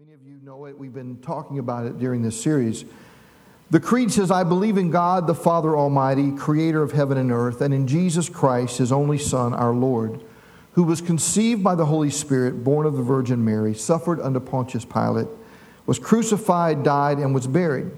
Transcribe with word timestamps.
Many 0.00 0.12
of 0.12 0.24
you 0.24 0.38
know 0.44 0.66
it. 0.66 0.78
We've 0.78 0.94
been 0.94 1.16
talking 1.22 1.58
about 1.58 1.84
it 1.84 1.98
during 1.98 2.22
this 2.22 2.40
series. 2.40 2.84
The 3.72 3.80
Creed 3.80 4.12
says, 4.12 4.30
I 4.30 4.44
believe 4.44 4.78
in 4.78 4.92
God, 4.92 5.26
the 5.26 5.34
Father 5.34 5.76
Almighty, 5.76 6.30
creator 6.30 6.84
of 6.84 6.92
heaven 6.92 7.18
and 7.18 7.32
earth, 7.32 7.60
and 7.60 7.74
in 7.74 7.88
Jesus 7.88 8.28
Christ, 8.28 8.78
his 8.78 8.92
only 8.92 9.18
Son, 9.18 9.52
our 9.52 9.74
Lord, 9.74 10.20
who 10.74 10.84
was 10.84 11.00
conceived 11.00 11.64
by 11.64 11.74
the 11.74 11.86
Holy 11.86 12.10
Spirit, 12.10 12.62
born 12.62 12.86
of 12.86 12.94
the 12.94 13.02
Virgin 13.02 13.44
Mary, 13.44 13.74
suffered 13.74 14.20
under 14.20 14.38
Pontius 14.38 14.84
Pilate, 14.84 15.26
was 15.84 15.98
crucified, 15.98 16.84
died, 16.84 17.18
and 17.18 17.34
was 17.34 17.48
buried. 17.48 17.90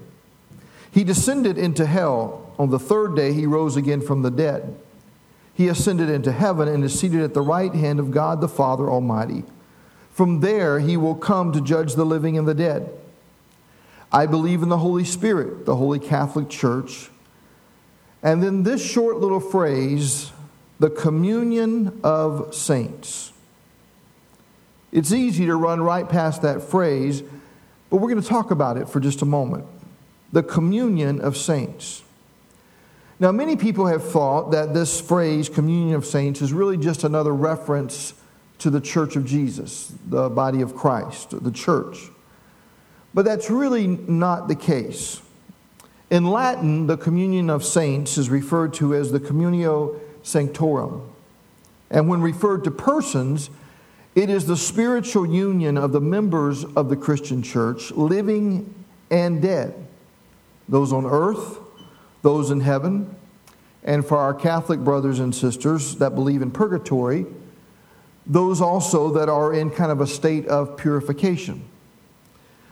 He 0.89 1.03
descended 1.03 1.59
into 1.59 1.85
hell. 1.85 2.51
On 2.57 2.71
the 2.71 2.79
third 2.79 3.15
day, 3.15 3.31
he 3.31 3.45
rose 3.45 3.75
again 3.75 4.01
from 4.01 4.23
the 4.23 4.31
dead. 4.31 4.75
He 5.53 5.67
ascended 5.67 6.09
into 6.09 6.31
heaven 6.31 6.67
and 6.67 6.83
is 6.83 6.99
seated 6.99 7.21
at 7.21 7.35
the 7.35 7.43
right 7.43 7.75
hand 7.75 7.99
of 7.99 8.09
God 8.09 8.41
the 8.41 8.47
Father 8.47 8.89
Almighty. 8.89 9.43
From 10.11 10.41
there, 10.41 10.79
he 10.79 10.97
will 10.97 11.15
come 11.15 11.51
to 11.53 11.61
judge 11.61 11.95
the 11.95 12.05
living 12.05 12.37
and 12.37 12.47
the 12.47 12.53
dead. 12.53 12.89
I 14.11 14.25
believe 14.25 14.61
in 14.61 14.69
the 14.69 14.77
Holy 14.77 15.05
Spirit, 15.05 15.65
the 15.65 15.77
Holy 15.77 15.99
Catholic 15.99 16.49
Church. 16.49 17.09
And 18.21 18.43
then 18.43 18.63
this 18.63 18.85
short 18.85 19.17
little 19.17 19.39
phrase, 19.39 20.31
the 20.79 20.89
communion 20.89 21.99
of 22.03 22.53
saints. 22.53 23.31
It's 24.91 25.13
easy 25.13 25.45
to 25.45 25.55
run 25.55 25.81
right 25.81 26.07
past 26.07 26.41
that 26.41 26.61
phrase, 26.61 27.23
but 27.89 27.97
we're 27.97 28.09
going 28.09 28.21
to 28.21 28.27
talk 28.27 28.51
about 28.51 28.77
it 28.77 28.89
for 28.89 28.99
just 28.99 29.21
a 29.21 29.25
moment. 29.25 29.65
The 30.33 30.43
communion 30.43 31.21
of 31.21 31.37
saints. 31.37 32.03
Now, 33.19 33.31
many 33.31 33.55
people 33.55 33.85
have 33.85 34.03
thought 34.03 34.51
that 34.51 34.73
this 34.73 34.99
phrase, 34.99 35.47
communion 35.47 35.95
of 35.95 36.05
saints, 36.05 36.41
is 36.41 36.51
really 36.51 36.77
just 36.77 37.03
another 37.03 37.33
reference 37.33 38.13
to 38.61 38.69
the 38.69 38.79
church 38.79 39.15
of 39.15 39.25
Jesus, 39.25 39.91
the 40.07 40.29
body 40.29 40.61
of 40.61 40.75
Christ, 40.75 41.31
the 41.43 41.51
church. 41.51 41.97
But 43.11 43.25
that's 43.25 43.49
really 43.49 43.87
not 43.87 44.47
the 44.47 44.55
case. 44.55 45.19
In 46.11 46.25
Latin, 46.25 46.85
the 46.85 46.95
communion 46.95 47.49
of 47.49 47.65
saints 47.65 48.19
is 48.19 48.29
referred 48.29 48.73
to 48.75 48.93
as 48.93 49.11
the 49.11 49.19
communio 49.19 49.99
sanctorum. 50.21 51.09
And 51.89 52.07
when 52.07 52.21
referred 52.21 52.63
to 52.65 52.71
persons, 52.71 53.49
it 54.13 54.29
is 54.29 54.45
the 54.45 54.57
spiritual 54.57 55.25
union 55.25 55.75
of 55.75 55.91
the 55.91 56.01
members 56.01 56.63
of 56.63 56.89
the 56.89 56.95
Christian 56.95 57.41
church, 57.41 57.89
living 57.91 58.75
and 59.09 59.41
dead, 59.41 59.73
those 60.69 60.93
on 60.93 61.05
earth, 61.07 61.57
those 62.21 62.51
in 62.51 62.59
heaven, 62.59 63.15
and 63.83 64.05
for 64.05 64.17
our 64.17 64.35
Catholic 64.35 64.81
brothers 64.81 65.19
and 65.19 65.33
sisters 65.33 65.95
that 65.95 66.13
believe 66.13 66.43
in 66.43 66.51
purgatory, 66.51 67.25
those 68.25 68.61
also 68.61 69.11
that 69.13 69.29
are 69.29 69.53
in 69.53 69.69
kind 69.69 69.91
of 69.91 70.01
a 70.01 70.07
state 70.07 70.47
of 70.47 70.77
purification. 70.77 71.63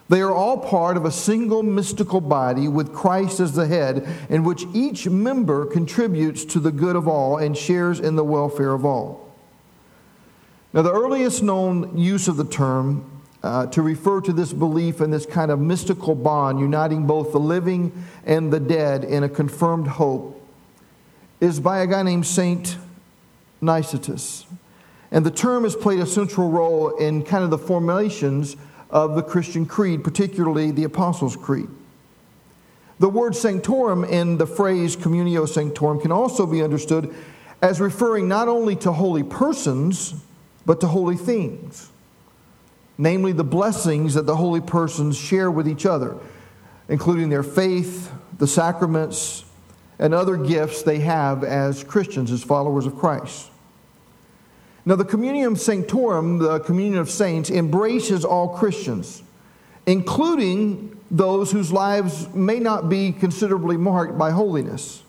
They 0.10 0.22
are 0.22 0.34
all 0.34 0.58
part 0.58 0.98
of 0.98 1.06
a 1.06 1.12
single 1.12 1.62
mystical 1.62 2.20
body 2.20 2.68
with 2.68 2.94
Christ 2.94 3.40
as 3.40 3.54
the 3.54 3.68
head, 3.68 4.08
in 4.30 4.44
which 4.44 4.66
each 4.74 5.08
member 5.08 5.68
contributes 5.68 6.46
to 6.46 6.60
the 6.60 6.72
good 6.72 6.96
of 6.96 7.08
all 7.08 7.38
and 7.38 7.56
shares 7.56 8.00
in 8.00 8.16
the 8.16 8.24
welfare 8.24 8.74
of 8.74 8.86
all. 8.86 9.30
Now, 10.74 10.82
the 10.82 10.92
earliest 10.92 11.44
known 11.44 11.98
use 11.98 12.28
of 12.28 12.38
the 12.38 12.46
term 12.46 13.22
uh, 13.44 13.68
to 13.68 13.82
refer 13.82 14.22
to 14.22 14.34
this 14.34 14.52
belief 14.52 15.00
and 15.00 15.14
this 15.14 15.26
kind 15.26 15.52
of 15.52 15.60
mystical 15.60 16.16
bond 16.16 16.60
uniting 16.60 17.08
both 17.08 17.32
the 17.32 17.40
living 17.40 17.92
and 18.26 18.52
the 18.52 18.60
dead 18.60 19.04
in 19.04 19.24
a 19.24 19.30
confirmed 19.30 19.88
hope 19.88 20.36
is 21.40 21.60
by 21.60 21.80
a 21.80 21.88
guy 21.88 22.04
named 22.04 22.26
Saint 22.26 22.78
Nicetas. 23.62 24.46
And 25.12 25.26
the 25.26 25.32
term 25.32 25.64
has 25.64 25.76
played 25.76 26.00
a 26.00 26.06
central 26.06 26.50
role 26.50 26.96
in 26.98 27.24
kind 27.24 27.44
of 27.44 27.50
the 27.50 27.58
formations 27.58 28.56
of 28.90 29.16
the 29.16 29.24
Christian 29.24 29.66
creed, 29.66 30.04
particularly 30.04 30.72
the 30.72 30.84
Apostles' 30.84 31.36
Creed. 31.36 31.70
The 33.00 33.10
word 33.10 33.36
sanctorum 33.36 34.04
in 34.04 34.38
the 34.38 34.46
phrase 34.46 34.96
communio 34.96 35.48
sanctorum 35.48 36.02
can 36.02 36.12
also 36.12 36.46
be 36.46 36.62
understood 36.62 37.14
as 37.62 37.80
referring 37.80 38.28
not 38.28 38.48
only 38.48 38.76
to 38.78 38.92
holy 38.92 39.24
persons, 39.24 40.14
but 40.66 40.82
to 40.82 40.88
holy 40.88 41.16
things, 41.16 41.90
namely 42.98 43.32
the 43.32 43.44
blessings 43.44 44.14
that 44.14 44.26
the 44.26 44.36
holy 44.36 44.62
persons 44.62 45.18
share 45.18 45.50
with 45.50 45.68
each 45.68 45.86
other, 45.86 46.18
including 46.90 47.30
their 47.30 47.44
faith, 47.44 48.12
the 48.38 48.48
sacraments, 48.48 49.46
and 49.98 50.14
other 50.14 50.38
gifts 50.38 50.84
they 50.84 51.00
have 51.00 51.44
as 51.44 51.84
Christians, 51.84 52.32
as 52.32 52.44
followers 52.44 52.86
of 52.86 52.98
Christ. 52.98 53.50
Now, 54.86 54.96
the 54.96 55.06
Communion 55.06 55.56
Sanctorum, 55.56 56.40
the 56.40 56.60
communion 56.60 57.00
of 57.00 57.10
saints, 57.10 57.50
embraces 57.50 58.24
all 58.24 58.50
Christians, 58.50 59.22
including 59.86 60.98
those 61.12 61.52
whose 61.52 61.72
lives 61.72 62.34
may 62.34 62.60
not 62.60 62.90
be 62.90 63.12
considerably 63.12 63.78
marked 63.78 64.18
by 64.18 64.32
holiness. 64.32 65.04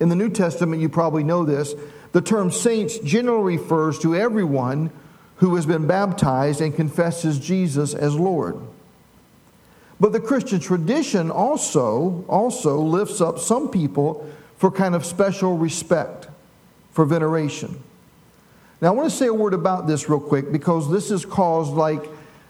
In 0.00 0.08
the 0.08 0.16
New 0.16 0.30
Testament, 0.30 0.80
you 0.80 0.88
probably 0.88 1.22
know 1.22 1.44
this, 1.44 1.74
the 2.12 2.22
term 2.22 2.50
saints 2.50 2.98
generally 2.98 3.56
refers 3.56 3.98
to 4.00 4.16
everyone 4.16 4.90
who 5.36 5.54
has 5.54 5.64
been 5.64 5.86
baptized 5.86 6.60
and 6.60 6.74
confesses 6.74 7.38
Jesus 7.38 7.94
as 7.94 8.14
Lord. 8.16 8.60
But 10.00 10.12
the 10.12 10.20
Christian 10.20 10.60
tradition 10.60 11.30
also, 11.30 12.24
also 12.28 12.78
lifts 12.78 13.20
up 13.20 13.38
some 13.38 13.68
people 13.68 14.28
for 14.56 14.70
kind 14.70 14.94
of 14.94 15.04
special 15.04 15.56
respect, 15.56 16.28
for 16.90 17.04
veneration. 17.04 17.82
Now, 18.80 18.88
I 18.88 18.90
want 18.92 19.10
to 19.10 19.16
say 19.16 19.26
a 19.26 19.34
word 19.34 19.52
about 19.52 19.86
this 19.86 20.08
real 20.08 20.20
quick 20.20 20.50
because 20.50 20.90
this 20.90 21.10
has 21.10 21.26
caused 21.26 21.72
like 21.72 22.02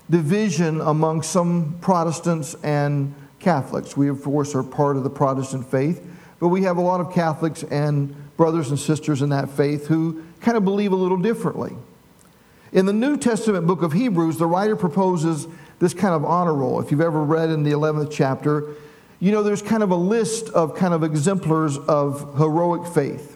division 0.09 0.81
among 0.81 1.23
some 1.23 1.77
Protestants 1.81 2.55
and 2.63 3.15
Catholics. 3.41 3.97
We, 3.97 4.09
of 4.09 4.23
course, 4.23 4.55
are 4.55 4.63
part 4.63 4.97
of 4.97 5.03
the 5.03 5.11
Protestant 5.11 5.69
faith, 5.69 6.07
but 6.39 6.49
we 6.49 6.63
have 6.63 6.77
a 6.77 6.81
lot 6.81 7.01
of 7.01 7.13
Catholics 7.13 7.65
and 7.65 8.15
brothers 8.37 8.71
and 8.71 8.79
sisters 8.79 9.23
in 9.23 9.31
that 9.31 9.51
faith 9.51 9.89
who 9.89 10.23
kind 10.41 10.57
of 10.57 10.65
believe 10.65 10.93
a 10.93 10.97
little 10.97 11.17
differently. 11.17 11.75
In 12.73 12.87
the 12.87 12.93
New 12.93 13.17
Testament 13.17 13.67
book 13.67 13.83
of 13.83 13.93
Hebrews, 13.93 14.37
the 14.37 14.47
writer 14.47 14.77
proposes 14.77 15.49
this 15.81 15.95
kind 15.95 16.15
of 16.15 16.25
honor 16.25 16.55
roll. 16.55 16.81
If 16.81 16.93
you've 16.93 17.01
ever 17.01 17.25
read 17.25 17.51
in 17.51 17.65
the 17.65 17.73
11th 17.73 18.13
chapter, 18.13 18.77
you 19.19 19.33
know 19.33 19.43
there's 19.43 19.63
kind 19.63 19.83
of 19.83 19.91
a 19.91 19.97
list 19.97 20.49
of 20.51 20.77
kind 20.77 20.95
of 20.95 21.03
exemplars 21.03 21.77
of 21.77 22.39
heroic 22.39 22.87
faith. 22.87 23.30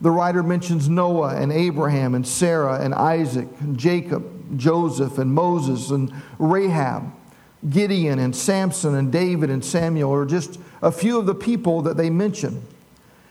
The 0.00 0.10
writer 0.10 0.42
mentions 0.42 0.88
Noah 0.88 1.36
and 1.36 1.52
Abraham 1.52 2.14
and 2.14 2.26
Sarah 2.26 2.80
and 2.80 2.94
Isaac 2.94 3.48
and 3.60 3.78
Jacob, 3.78 4.58
Joseph 4.58 5.18
and 5.18 5.32
Moses 5.32 5.90
and 5.90 6.12
Rahab, 6.38 7.12
Gideon 7.68 8.18
and 8.18 8.34
Samson 8.34 8.94
and 8.94 9.10
David 9.10 9.50
and 9.50 9.64
Samuel 9.64 10.12
are 10.12 10.26
just 10.26 10.58
a 10.82 10.92
few 10.92 11.18
of 11.18 11.26
the 11.26 11.34
people 11.34 11.82
that 11.82 11.96
they 11.96 12.10
mention. 12.10 12.62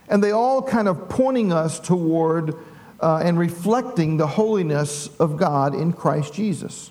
And 0.07 0.23
they 0.23 0.31
all 0.31 0.62
kind 0.62 0.88
of 0.88 1.09
pointing 1.09 1.53
us 1.53 1.79
toward 1.79 2.56
uh, 3.00 3.22
and 3.23 3.38
reflecting 3.38 4.18
the 4.18 4.28
holiness 4.28 5.09
of 5.19 5.38
God 5.38 5.75
in 5.75 5.94
Christ 5.94 6.34
Jesus. 6.34 6.90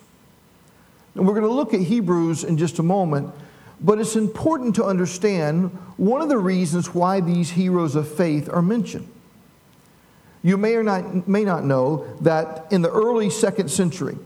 And 1.15 1.27
we're 1.27 1.35
going 1.35 1.47
to 1.47 1.53
look 1.53 1.75
at 1.75 1.81
Hebrews 1.81 2.45
in 2.45 2.57
just 2.57 2.79
a 2.79 2.83
moment, 2.83 3.35
but 3.81 3.99
it's 3.99 4.17
important 4.17 4.75
to 4.77 4.85
understand 4.85 5.71
one 5.97 6.23
of 6.23 6.29
the 6.29 6.39
reasons 6.39 6.95
why 6.95 7.21
these 7.21 7.51
heroes 7.51 7.97
of 7.97 8.09
faith 8.09 8.49
are 8.51 8.63
mentioned. 8.63 9.09
You 10.43 10.57
may 10.57 10.75
or 10.75 10.83
not, 10.83 11.29
may 11.29 11.45
not 11.45 11.65
know 11.65 12.07
that 12.21 12.67
in 12.71 12.83
the 12.83 12.91
early 12.91 13.31
second 13.31 13.71
century, 13.71 14.19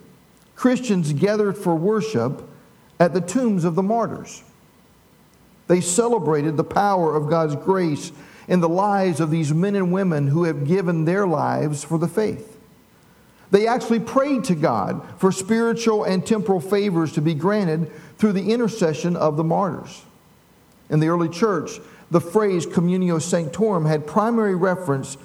Christians 0.54 1.12
gathered 1.12 1.58
for 1.58 1.74
worship 1.74 2.42
at 2.98 3.12
the 3.12 3.20
tombs 3.20 3.64
of 3.64 3.74
the 3.74 3.82
martyrs. 3.82 4.42
They 5.68 5.80
celebrated 5.80 6.56
the 6.56 6.64
power 6.64 7.14
of 7.14 7.28
God's 7.28 7.56
grace 7.56 8.12
in 8.48 8.60
the 8.60 8.68
lives 8.68 9.20
of 9.20 9.30
these 9.30 9.52
men 9.52 9.74
and 9.74 9.92
women 9.92 10.28
who 10.28 10.44
have 10.44 10.66
given 10.66 11.04
their 11.04 11.26
lives 11.26 11.84
for 11.84 11.98
the 11.98 12.08
faith. 12.08 12.56
They 13.50 13.66
actually 13.66 14.00
prayed 14.00 14.44
to 14.44 14.54
God 14.54 15.06
for 15.18 15.30
spiritual 15.30 16.04
and 16.04 16.26
temporal 16.26 16.60
favors 16.60 17.12
to 17.12 17.20
be 17.20 17.34
granted 17.34 17.90
through 18.18 18.32
the 18.32 18.52
intercession 18.52 19.16
of 19.16 19.36
the 19.36 19.44
martyrs. 19.44 20.04
In 20.88 21.00
the 21.00 21.08
early 21.08 21.28
church, 21.28 21.78
the 22.10 22.20
phrase 22.20 22.66
communio 22.66 23.20
sanctorum 23.20 23.84
had 23.84 24.06
primary 24.06 24.54
reference 24.54 25.16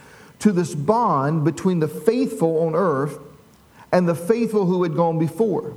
to 0.41 0.51
this 0.51 0.75
bond 0.75 1.45
between 1.45 1.79
the 1.79 1.87
faithful 1.87 2.67
on 2.67 2.75
earth 2.75 3.19
and 3.91 4.07
the 4.07 4.15
faithful 4.15 4.65
who 4.65 4.83
had 4.83 4.95
gone 4.95 5.19
before, 5.19 5.73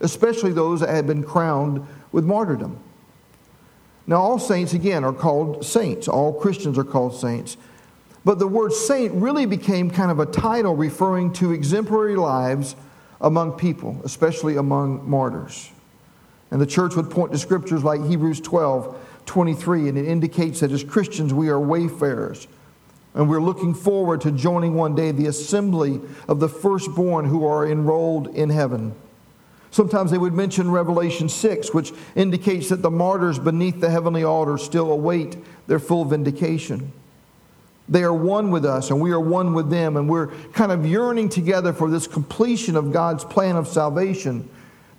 especially 0.00 0.52
those 0.52 0.80
that 0.80 0.88
had 0.88 1.06
been 1.06 1.22
crowned 1.22 1.86
with 2.12 2.24
martyrdom. 2.24 2.78
Now, 4.06 4.16
all 4.16 4.38
saints, 4.38 4.72
again, 4.72 5.04
are 5.04 5.12
called 5.12 5.64
saints. 5.64 6.08
All 6.08 6.32
Christians 6.32 6.78
are 6.78 6.84
called 6.84 7.14
saints. 7.14 7.56
But 8.24 8.38
the 8.38 8.48
word 8.48 8.72
saint 8.72 9.12
really 9.14 9.46
became 9.46 9.90
kind 9.90 10.10
of 10.10 10.18
a 10.18 10.26
title 10.26 10.74
referring 10.74 11.32
to 11.34 11.52
exemplary 11.52 12.16
lives 12.16 12.74
among 13.20 13.52
people, 13.52 14.00
especially 14.04 14.56
among 14.56 15.08
martyrs. 15.08 15.70
And 16.50 16.60
the 16.60 16.66
church 16.66 16.96
would 16.96 17.10
point 17.10 17.32
to 17.32 17.38
scriptures 17.38 17.84
like 17.84 18.04
Hebrews 18.04 18.40
12 18.40 19.04
23, 19.26 19.90
and 19.90 19.98
it 19.98 20.06
indicates 20.06 20.60
that 20.60 20.72
as 20.72 20.82
Christians 20.82 21.34
we 21.34 21.50
are 21.50 21.60
wayfarers 21.60 22.48
and 23.14 23.28
we're 23.28 23.40
looking 23.40 23.74
forward 23.74 24.20
to 24.22 24.30
joining 24.30 24.74
one 24.74 24.94
day 24.94 25.10
the 25.10 25.26
assembly 25.26 26.00
of 26.28 26.40
the 26.40 26.48
firstborn 26.48 27.24
who 27.24 27.46
are 27.46 27.66
enrolled 27.66 28.28
in 28.28 28.50
heaven. 28.50 28.94
Sometimes 29.70 30.10
they 30.10 30.18
would 30.18 30.32
mention 30.32 30.70
Revelation 30.70 31.28
6, 31.28 31.74
which 31.74 31.92
indicates 32.14 32.68
that 32.70 32.82
the 32.82 32.90
martyrs 32.90 33.38
beneath 33.38 33.80
the 33.80 33.90
heavenly 33.90 34.24
altar 34.24 34.56
still 34.56 34.90
await 34.90 35.36
their 35.66 35.78
full 35.78 36.04
vindication. 36.04 36.92
They 37.88 38.02
are 38.02 38.12
one 38.12 38.50
with 38.50 38.64
us, 38.64 38.90
and 38.90 39.00
we 39.00 39.12
are 39.12 39.20
one 39.20 39.54
with 39.54 39.70
them, 39.70 39.96
and 39.96 40.08
we're 40.08 40.28
kind 40.52 40.72
of 40.72 40.86
yearning 40.86 41.28
together 41.28 41.72
for 41.72 41.90
this 41.90 42.06
completion 42.06 42.76
of 42.76 42.92
God's 42.92 43.24
plan 43.24 43.56
of 43.56 43.66
salvation, 43.66 44.48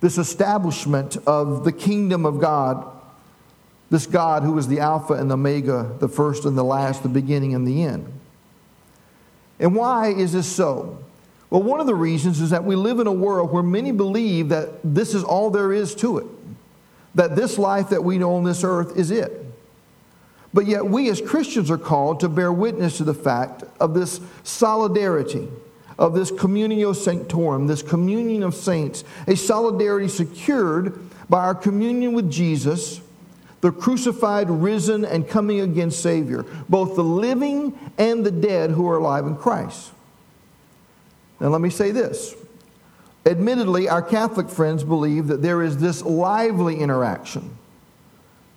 this 0.00 0.18
establishment 0.18 1.16
of 1.26 1.64
the 1.64 1.72
kingdom 1.72 2.26
of 2.26 2.40
God, 2.40 2.99
this 3.90 4.06
God 4.06 4.44
who 4.44 4.56
is 4.56 4.68
the 4.68 4.80
Alpha 4.80 5.14
and 5.14 5.28
the 5.30 5.34
Omega, 5.34 5.94
the 5.98 6.08
first 6.08 6.44
and 6.44 6.56
the 6.56 6.64
last, 6.64 7.02
the 7.02 7.08
beginning 7.08 7.54
and 7.54 7.66
the 7.66 7.82
end. 7.82 8.10
And 9.58 9.74
why 9.74 10.08
is 10.08 10.32
this 10.32 10.46
so? 10.46 10.98
Well, 11.50 11.62
one 11.62 11.80
of 11.80 11.86
the 11.86 11.94
reasons 11.94 12.40
is 12.40 12.50
that 12.50 12.64
we 12.64 12.76
live 12.76 13.00
in 13.00 13.08
a 13.08 13.12
world 13.12 13.50
where 13.50 13.62
many 13.62 13.90
believe 13.90 14.48
that 14.50 14.68
this 14.84 15.14
is 15.14 15.24
all 15.24 15.50
there 15.50 15.72
is 15.72 15.94
to 15.96 16.18
it, 16.18 16.26
that 17.16 17.34
this 17.34 17.58
life 17.58 17.90
that 17.90 18.04
we 18.04 18.16
know 18.16 18.34
on 18.36 18.44
this 18.44 18.62
earth 18.62 18.96
is 18.96 19.10
it. 19.10 19.44
But 20.54 20.66
yet, 20.66 20.86
we 20.86 21.10
as 21.10 21.20
Christians 21.20 21.70
are 21.70 21.78
called 21.78 22.20
to 22.20 22.28
bear 22.28 22.52
witness 22.52 22.96
to 22.98 23.04
the 23.04 23.14
fact 23.14 23.64
of 23.78 23.94
this 23.94 24.20
solidarity, 24.42 25.48
of 25.98 26.14
this 26.14 26.30
communio 26.30 26.94
sanctorum, 26.94 27.66
this 27.66 27.82
communion 27.82 28.42
of 28.42 28.54
saints, 28.54 29.04
a 29.26 29.36
solidarity 29.36 30.08
secured 30.08 30.98
by 31.28 31.40
our 31.44 31.54
communion 31.54 32.14
with 32.14 32.30
Jesus, 32.30 33.00
the 33.60 33.70
crucified, 33.70 34.48
risen, 34.50 35.04
and 35.04 35.28
coming 35.28 35.60
again 35.60 35.90
Savior, 35.90 36.44
both 36.68 36.96
the 36.96 37.04
living 37.04 37.78
and 37.98 38.24
the 38.24 38.30
dead 38.30 38.70
who 38.70 38.88
are 38.88 38.96
alive 38.96 39.26
in 39.26 39.36
Christ. 39.36 39.92
Now, 41.40 41.48
let 41.48 41.60
me 41.60 41.70
say 41.70 41.90
this. 41.90 42.34
Admittedly, 43.26 43.88
our 43.88 44.02
Catholic 44.02 44.48
friends 44.48 44.82
believe 44.82 45.26
that 45.26 45.42
there 45.42 45.62
is 45.62 45.78
this 45.78 46.02
lively 46.02 46.80
interaction 46.80 47.56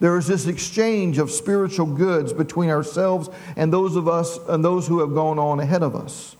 there 0.04 0.18
is 0.18 0.28
this 0.28 0.48
exchange 0.48 1.18
of 1.18 1.32
spiritual 1.32 1.86
goods 1.86 2.34
between 2.34 2.70
ourselves 2.70 3.30
and 3.56 3.72
those 3.72 3.96
of 3.96 4.06
us 4.10 4.38
and 4.50 4.62
those 4.62 4.86
who 4.86 5.00
have 5.00 5.14
gone 5.14 5.40
on 5.40 5.62
ahead 5.62 5.82
of 5.82 5.96
us. 5.96 6.36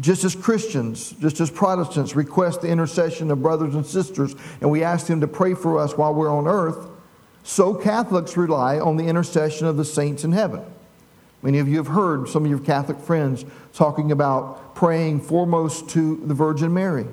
Just 0.00 0.24
as 0.24 0.34
Christians, 0.34 1.10
just 1.20 1.40
as 1.40 1.50
Protestants 1.50 2.16
request 2.16 2.62
the 2.62 2.68
intercession 2.68 3.30
of 3.30 3.42
brothers 3.42 3.74
and 3.74 3.84
sisters, 3.84 4.34
and 4.62 4.70
we 4.70 4.82
ask 4.82 5.06
them 5.08 5.20
to 5.20 5.28
pray 5.28 5.52
for 5.52 5.78
us 5.78 5.98
while 5.98 6.14
we're 6.14 6.32
on 6.32 6.48
earth, 6.48 6.86
so 7.44 7.74
Catholics 7.74 8.36
rely 8.36 8.80
on 8.80 8.96
the 8.96 9.04
intercession 9.04 9.66
of 9.66 9.76
the 9.76 9.84
saints 9.84 10.24
in 10.24 10.32
heaven. 10.32 10.64
Many 11.42 11.58
of 11.58 11.68
you 11.68 11.76
have 11.76 11.88
heard 11.88 12.28
some 12.28 12.44
of 12.44 12.50
your 12.50 12.58
Catholic 12.58 12.98
friends 12.98 13.44
talking 13.74 14.10
about 14.10 14.74
praying 14.74 15.20
foremost 15.20 15.90
to 15.90 16.16
the 16.24 16.34
Virgin 16.34 16.72
Mary. 16.72 17.06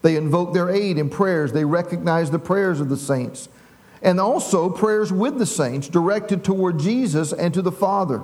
They 0.00 0.16
invoke 0.16 0.54
their 0.54 0.70
aid 0.70 0.96
in 0.96 1.10
prayers. 1.10 1.52
They 1.52 1.66
recognize 1.66 2.30
the 2.30 2.38
prayers 2.38 2.80
of 2.80 2.88
the 2.88 2.96
saints 2.96 3.48
and 4.02 4.18
also 4.18 4.68
prayers 4.68 5.12
with 5.12 5.38
the 5.38 5.46
saints 5.46 5.86
directed 5.86 6.42
toward 6.42 6.80
Jesus 6.80 7.32
and 7.32 7.54
to 7.54 7.62
the 7.62 7.70
Father. 7.70 8.22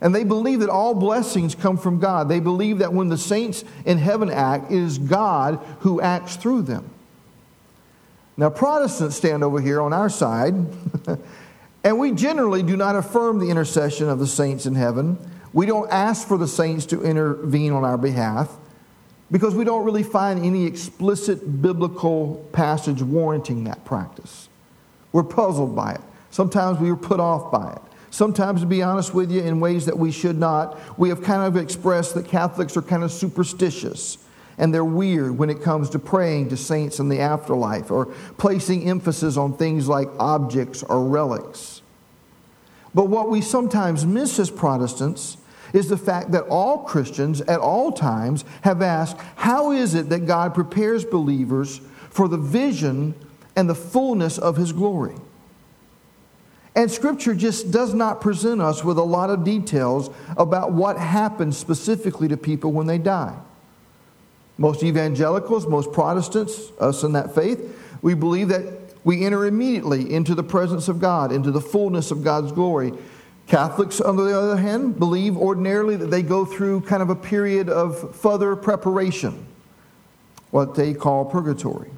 And 0.00 0.14
they 0.14 0.24
believe 0.24 0.60
that 0.60 0.68
all 0.68 0.94
blessings 0.94 1.54
come 1.54 1.78
from 1.78 1.98
God. 1.98 2.28
They 2.28 2.40
believe 2.40 2.78
that 2.78 2.92
when 2.92 3.08
the 3.08 3.16
saints 3.16 3.64
in 3.86 3.96
heaven 3.96 4.28
act, 4.28 4.70
it 4.70 4.76
is 4.76 4.98
God 4.98 5.58
who 5.80 6.00
acts 6.02 6.36
through 6.36 6.62
them. 6.62 6.90
Now, 8.36 8.50
Protestants 8.50 9.16
stand 9.16 9.42
over 9.42 9.60
here 9.60 9.80
on 9.80 9.92
our 9.92 10.10
side, 10.10 10.54
and 11.84 11.98
we 11.98 12.12
generally 12.12 12.62
do 12.62 12.76
not 12.76 12.94
affirm 12.94 13.38
the 13.38 13.48
intercession 13.48 14.08
of 14.08 14.18
the 14.18 14.26
saints 14.26 14.66
in 14.66 14.74
heaven. 14.74 15.18
We 15.54 15.64
don't 15.64 15.90
ask 15.90 16.28
for 16.28 16.36
the 16.36 16.46
saints 16.46 16.84
to 16.86 17.02
intervene 17.02 17.72
on 17.72 17.84
our 17.84 17.96
behalf 17.96 18.54
because 19.30 19.54
we 19.54 19.64
don't 19.64 19.84
really 19.84 20.02
find 20.02 20.44
any 20.44 20.66
explicit 20.66 21.62
biblical 21.62 22.46
passage 22.52 23.02
warranting 23.02 23.64
that 23.64 23.84
practice. 23.86 24.50
We're 25.12 25.22
puzzled 25.22 25.74
by 25.74 25.92
it. 25.94 26.00
Sometimes 26.30 26.78
we 26.78 26.90
are 26.90 26.96
put 26.96 27.20
off 27.20 27.50
by 27.50 27.72
it. 27.72 27.82
Sometimes, 28.10 28.60
to 28.60 28.66
be 28.66 28.82
honest 28.82 29.14
with 29.14 29.30
you, 29.30 29.40
in 29.40 29.60
ways 29.60 29.86
that 29.86 29.98
we 29.98 30.12
should 30.12 30.38
not, 30.38 30.78
we 30.98 31.08
have 31.08 31.22
kind 31.22 31.42
of 31.42 31.56
expressed 31.56 32.14
that 32.14 32.26
Catholics 32.26 32.76
are 32.76 32.82
kind 32.82 33.02
of 33.02 33.10
superstitious 33.10 34.18
and 34.58 34.72
they're 34.72 34.84
weird 34.84 35.38
when 35.38 35.50
it 35.50 35.62
comes 35.62 35.90
to 35.90 35.98
praying 35.98 36.48
to 36.48 36.56
saints 36.56 36.98
in 36.98 37.08
the 37.08 37.20
afterlife 37.20 37.90
or 37.90 38.06
placing 38.38 38.88
emphasis 38.88 39.36
on 39.36 39.56
things 39.56 39.88
like 39.88 40.08
objects 40.18 40.82
or 40.82 41.04
relics. 41.04 41.82
But 42.94 43.08
what 43.08 43.28
we 43.28 43.40
sometimes 43.40 44.06
miss 44.06 44.38
as 44.38 44.50
Protestants 44.50 45.36
is 45.72 45.88
the 45.88 45.98
fact 45.98 46.32
that 46.32 46.44
all 46.44 46.84
Christians 46.84 47.42
at 47.42 47.60
all 47.60 47.92
times 47.92 48.44
have 48.62 48.80
asked, 48.80 49.18
How 49.36 49.72
is 49.72 49.94
it 49.94 50.08
that 50.08 50.26
God 50.26 50.54
prepares 50.54 51.04
believers 51.04 51.80
for 52.08 52.28
the 52.28 52.38
vision 52.38 53.14
and 53.56 53.68
the 53.68 53.74
fullness 53.74 54.38
of 54.38 54.56
his 54.56 54.72
glory. 54.72 55.14
And 56.74 56.90
scripture 56.90 57.34
just 57.34 57.70
does 57.70 57.94
not 57.94 58.20
present 58.20 58.60
us 58.60 58.84
with 58.84 58.98
a 58.98 59.02
lot 59.02 59.30
of 59.30 59.44
details 59.44 60.10
about 60.36 60.72
what 60.72 60.98
happens 60.98 61.56
specifically 61.56 62.28
to 62.28 62.36
people 62.36 62.70
when 62.70 62.86
they 62.86 62.98
die. 62.98 63.36
Most 64.58 64.82
evangelicals, 64.82 65.66
most 65.66 65.92
Protestants, 65.92 66.70
us 66.80 67.02
in 67.02 67.12
that 67.12 67.34
faith, 67.34 67.78
we 68.02 68.14
believe 68.14 68.48
that 68.48 68.64
we 69.04 69.24
enter 69.24 69.46
immediately 69.46 70.12
into 70.12 70.34
the 70.34 70.42
presence 70.42 70.88
of 70.88 70.98
God, 70.98 71.30
into 71.30 71.50
the 71.50 71.60
fullness 71.60 72.10
of 72.10 72.24
God's 72.24 72.52
glory. 72.52 72.92
Catholics, 73.46 74.00
on 74.00 74.16
the 74.16 74.36
other 74.36 74.56
hand, 74.56 74.98
believe 74.98 75.36
ordinarily 75.36 75.94
that 75.96 76.10
they 76.10 76.22
go 76.22 76.44
through 76.44 76.80
kind 76.80 77.02
of 77.02 77.10
a 77.10 77.14
period 77.14 77.68
of 77.68 78.16
further 78.16 78.56
preparation, 78.56 79.46
what 80.50 80.74
they 80.74 80.92
call 80.92 81.24
purgatory. 81.24 81.90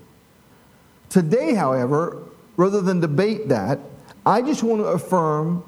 Today, 1.08 1.54
however, 1.54 2.22
rather 2.56 2.82
than 2.82 3.00
debate 3.00 3.48
that, 3.48 3.78
I 4.26 4.42
just 4.42 4.62
want 4.62 4.82
to 4.82 4.88
affirm 4.88 5.64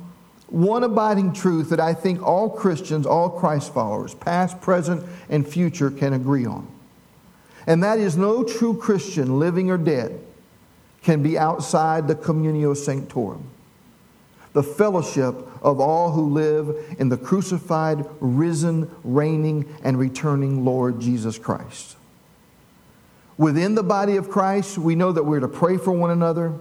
one 0.48 0.82
abiding 0.82 1.32
truth 1.32 1.70
that 1.70 1.80
I 1.80 1.94
think 1.94 2.22
all 2.22 2.50
Christians, 2.50 3.06
all 3.06 3.30
Christ 3.30 3.72
followers, 3.72 4.12
past, 4.14 4.60
present, 4.60 5.06
and 5.30 5.48
future, 5.48 5.90
can 5.90 6.12
agree 6.12 6.44
on. 6.44 6.66
And 7.66 7.82
that 7.82 7.98
is 7.98 8.16
no 8.16 8.42
true 8.42 8.76
Christian, 8.76 9.38
living 9.38 9.70
or 9.70 9.78
dead, 9.78 10.20
can 11.02 11.22
be 11.22 11.38
outside 11.38 12.08
the 12.08 12.14
communio 12.14 12.76
sanctorum, 12.76 13.50
the 14.52 14.62
fellowship 14.62 15.34
of 15.62 15.80
all 15.80 16.12
who 16.12 16.28
live 16.30 16.96
in 16.98 17.08
the 17.08 17.16
crucified, 17.16 18.04
risen, 18.20 18.90
reigning, 19.04 19.66
and 19.82 19.98
returning 19.98 20.64
Lord 20.64 21.00
Jesus 21.00 21.38
Christ. 21.38 21.96
Within 23.38 23.74
the 23.74 23.82
body 23.82 24.16
of 24.16 24.28
Christ, 24.28 24.76
we 24.76 24.94
know 24.94 25.12
that 25.12 25.24
we're 25.24 25.40
to 25.40 25.48
pray 25.48 25.78
for 25.78 25.92
one 25.92 26.10
another. 26.10 26.52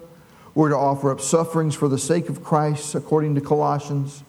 We're 0.55 0.69
to 0.69 0.77
offer 0.77 1.11
up 1.11 1.19
sufferings 1.19 1.75
for 1.75 1.89
the 1.89 1.97
sake 1.97 2.29
of 2.29 2.43
Christ, 2.43 2.95
according 2.95 3.35
to 3.35 3.41
Colossians, 3.41 4.23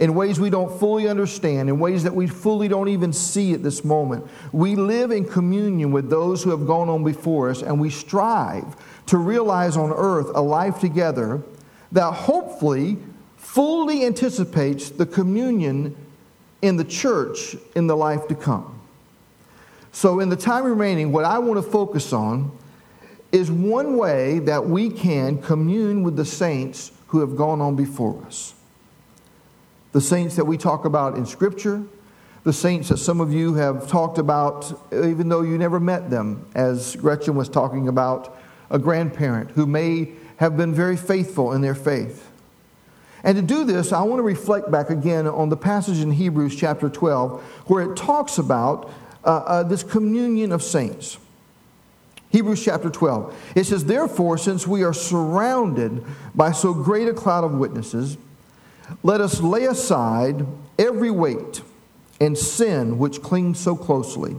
in 0.00 0.14
ways 0.14 0.40
we 0.40 0.48
don't 0.48 0.80
fully 0.80 1.06
understand, 1.06 1.68
in 1.68 1.78
ways 1.78 2.02
that 2.04 2.14
we 2.14 2.26
fully 2.26 2.68
don't 2.68 2.88
even 2.88 3.12
see 3.12 3.52
at 3.52 3.62
this 3.62 3.84
moment. 3.84 4.26
We 4.50 4.74
live 4.74 5.10
in 5.10 5.26
communion 5.26 5.92
with 5.92 6.08
those 6.08 6.42
who 6.42 6.50
have 6.50 6.66
gone 6.66 6.88
on 6.88 7.04
before 7.04 7.50
us, 7.50 7.60
and 7.60 7.78
we 7.78 7.90
strive 7.90 8.64
to 9.06 9.18
realize 9.18 9.76
on 9.76 9.92
earth 9.92 10.30
a 10.34 10.40
life 10.40 10.80
together 10.80 11.42
that 11.92 12.12
hopefully 12.12 12.96
fully 13.36 14.06
anticipates 14.06 14.88
the 14.88 15.04
communion 15.04 15.94
in 16.62 16.78
the 16.78 16.84
church 16.84 17.54
in 17.76 17.86
the 17.86 17.96
life 17.96 18.26
to 18.28 18.34
come. 18.34 18.80
So, 19.92 20.20
in 20.20 20.30
the 20.30 20.36
time 20.36 20.64
remaining, 20.64 21.12
what 21.12 21.26
I 21.26 21.38
want 21.40 21.62
to 21.62 21.70
focus 21.70 22.12
on 22.14 22.56
is 23.32 23.50
one 23.50 23.98
way 23.98 24.38
that 24.40 24.64
we 24.64 24.88
can 24.88 25.42
commune 25.42 26.02
with 26.02 26.16
the 26.16 26.24
saints 26.24 26.90
who 27.08 27.20
have 27.20 27.36
gone 27.36 27.60
on 27.60 27.76
before 27.76 28.22
us. 28.24 28.54
The 29.92 30.00
saints 30.00 30.36
that 30.36 30.44
we 30.44 30.56
talk 30.56 30.84
about 30.84 31.16
in 31.16 31.26
Scripture, 31.26 31.82
the 32.44 32.52
saints 32.52 32.88
that 32.88 32.98
some 32.98 33.20
of 33.20 33.32
you 33.32 33.54
have 33.54 33.88
talked 33.88 34.18
about, 34.18 34.72
even 34.92 35.28
though 35.28 35.42
you 35.42 35.58
never 35.58 35.80
met 35.80 36.10
them, 36.10 36.46
as 36.54 36.96
Gretchen 36.96 37.34
was 37.34 37.48
talking 37.48 37.88
about 37.88 38.38
a 38.70 38.78
grandparent 38.78 39.50
who 39.50 39.66
may 39.66 40.12
have 40.36 40.56
been 40.56 40.72
very 40.72 40.96
faithful 40.96 41.52
in 41.52 41.60
their 41.60 41.74
faith. 41.74 42.30
And 43.22 43.36
to 43.36 43.42
do 43.42 43.64
this, 43.64 43.92
I 43.92 44.02
want 44.02 44.20
to 44.20 44.22
reflect 44.22 44.70
back 44.70 44.88
again 44.88 45.26
on 45.26 45.50
the 45.50 45.56
passage 45.56 45.98
in 45.98 46.12
Hebrews 46.12 46.56
chapter 46.56 46.88
12 46.88 47.42
where 47.66 47.90
it 47.90 47.96
talks 47.96 48.38
about 48.38 48.90
uh, 49.24 49.28
uh, 49.28 49.62
this 49.62 49.82
communion 49.82 50.52
of 50.52 50.62
saints. 50.62 51.18
Hebrews 52.30 52.64
chapter 52.64 52.88
12. 52.88 53.52
It 53.56 53.64
says, 53.64 53.84
Therefore, 53.84 54.38
since 54.38 54.66
we 54.66 54.82
are 54.84 54.94
surrounded 54.94 56.04
by 56.34 56.52
so 56.52 56.72
great 56.72 57.08
a 57.08 57.12
cloud 57.12 57.44
of 57.44 57.52
witnesses, 57.52 58.16
let 59.02 59.20
us 59.20 59.40
lay 59.40 59.64
aside 59.64 60.46
every 60.78 61.10
weight 61.10 61.62
and 62.20 62.36
sin 62.36 62.98
which 62.98 63.22
clings 63.22 63.58
so 63.58 63.74
closely, 63.74 64.36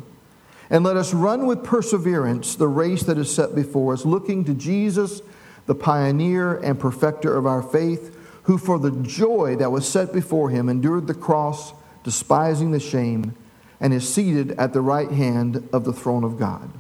and 0.70 0.84
let 0.84 0.98
us 0.98 1.14
run 1.14 1.48
with 1.48 1.64
perseverance 1.64 2.56
the 2.56 2.68
race 2.68 3.04
that 3.04 3.18
is 3.18 3.34
set 3.34 3.56
before 3.56 3.94
us, 3.94 4.06
looking 4.06 4.46
to 4.46 4.54
Jesus, 4.54 5.22
the 5.66 5.76
pioneer 5.76 6.56
and 6.58 6.80
perfecter 6.80 7.36
of 7.36 7.46
our 7.46 7.62
faith, 7.62 8.18
who 8.44 8.58
for 8.58 8.80
the 8.80 8.92
joy 8.92 9.56
that 9.58 9.72
was 9.72 9.88
set 9.88 10.12
before 10.12 10.50
him 10.50 10.70
endured 10.70 11.08
the 11.08 11.14
cross, 11.14 11.74
despising 12.04 12.72
the 12.72 12.80
shame 12.80 13.36
and 13.80 13.94
is 13.94 14.12
seated 14.12 14.52
at 14.54 14.74
the 14.74 14.82
right 14.82 15.12
hand 15.12 15.68
of 15.74 15.84
the 15.86 15.94
throne 15.94 16.24
of 16.24 16.38
God. 16.38 16.72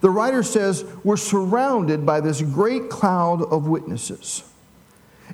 the 0.00 0.10
writer 0.10 0.42
says 0.42 0.84
we're 1.02 1.16
surrounded 1.16 2.04
by 2.04 2.20
this 2.20 2.42
great 2.42 2.90
cloud 2.90 3.40
of 3.42 3.66
witnesses. 3.66 4.44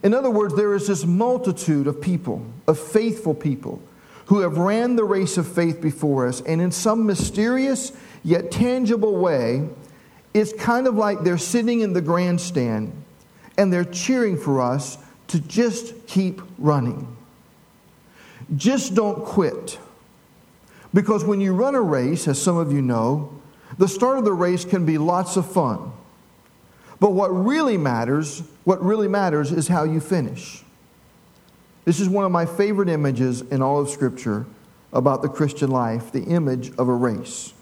In 0.02 0.14
other 0.14 0.30
words, 0.30 0.54
there 0.54 0.74
is 0.74 0.86
this 0.86 1.04
multitude 1.04 1.86
of 1.86 2.00
people, 2.00 2.44
of 2.66 2.78
faithful 2.78 3.34
people, 3.34 3.82
who 4.26 4.40
have 4.40 4.58
ran 4.58 4.96
the 4.96 5.04
race 5.04 5.36
of 5.36 5.46
faith 5.46 5.80
before 5.80 6.26
us, 6.26 6.40
and 6.42 6.60
in 6.60 6.70
some 6.70 7.04
mysterious 7.04 7.92
yet 8.22 8.50
tangible 8.50 9.16
way, 9.16 9.68
it's 10.32 10.52
kind 10.52 10.86
of 10.86 10.94
like 10.94 11.22
they're 11.22 11.38
sitting 11.38 11.80
in 11.80 11.92
the 11.92 12.00
grandstand 12.00 12.92
and 13.58 13.72
they're 13.72 13.84
cheering 13.84 14.38
for 14.38 14.60
us 14.60 14.98
to 15.26 15.40
just 15.40 16.06
keep 16.06 16.40
running. 16.58 17.16
Just 18.56 18.94
don't 18.94 19.24
quit. 19.24 19.78
Because 20.94 21.24
when 21.24 21.40
you 21.40 21.52
run 21.52 21.74
a 21.74 21.82
race, 21.82 22.26
as 22.26 22.40
some 22.40 22.56
of 22.56 22.72
you 22.72 22.82
know, 22.82 23.32
the 23.78 23.88
start 23.88 24.18
of 24.18 24.24
the 24.24 24.32
race 24.32 24.64
can 24.64 24.86
be 24.86 24.98
lots 24.98 25.36
of 25.36 25.50
fun. 25.50 25.92
But 27.00 27.12
what 27.12 27.28
really 27.28 27.78
matters, 27.78 28.42
what 28.64 28.82
really 28.84 29.08
matters 29.08 29.50
is 29.50 29.68
how 29.68 29.84
you 29.84 30.00
finish. 30.00 30.62
This 31.86 31.98
is 31.98 32.08
one 32.08 32.26
of 32.26 32.30
my 32.30 32.44
favorite 32.44 32.90
images 32.90 33.40
in 33.40 33.62
all 33.62 33.80
of 33.80 33.88
Scripture 33.88 34.46
about 34.92 35.22
the 35.22 35.28
Christian 35.28 35.70
life 35.70 36.12
the 36.12 36.24
image 36.24 36.70
of 36.76 36.88
a 36.88 36.94
race. 36.94 37.54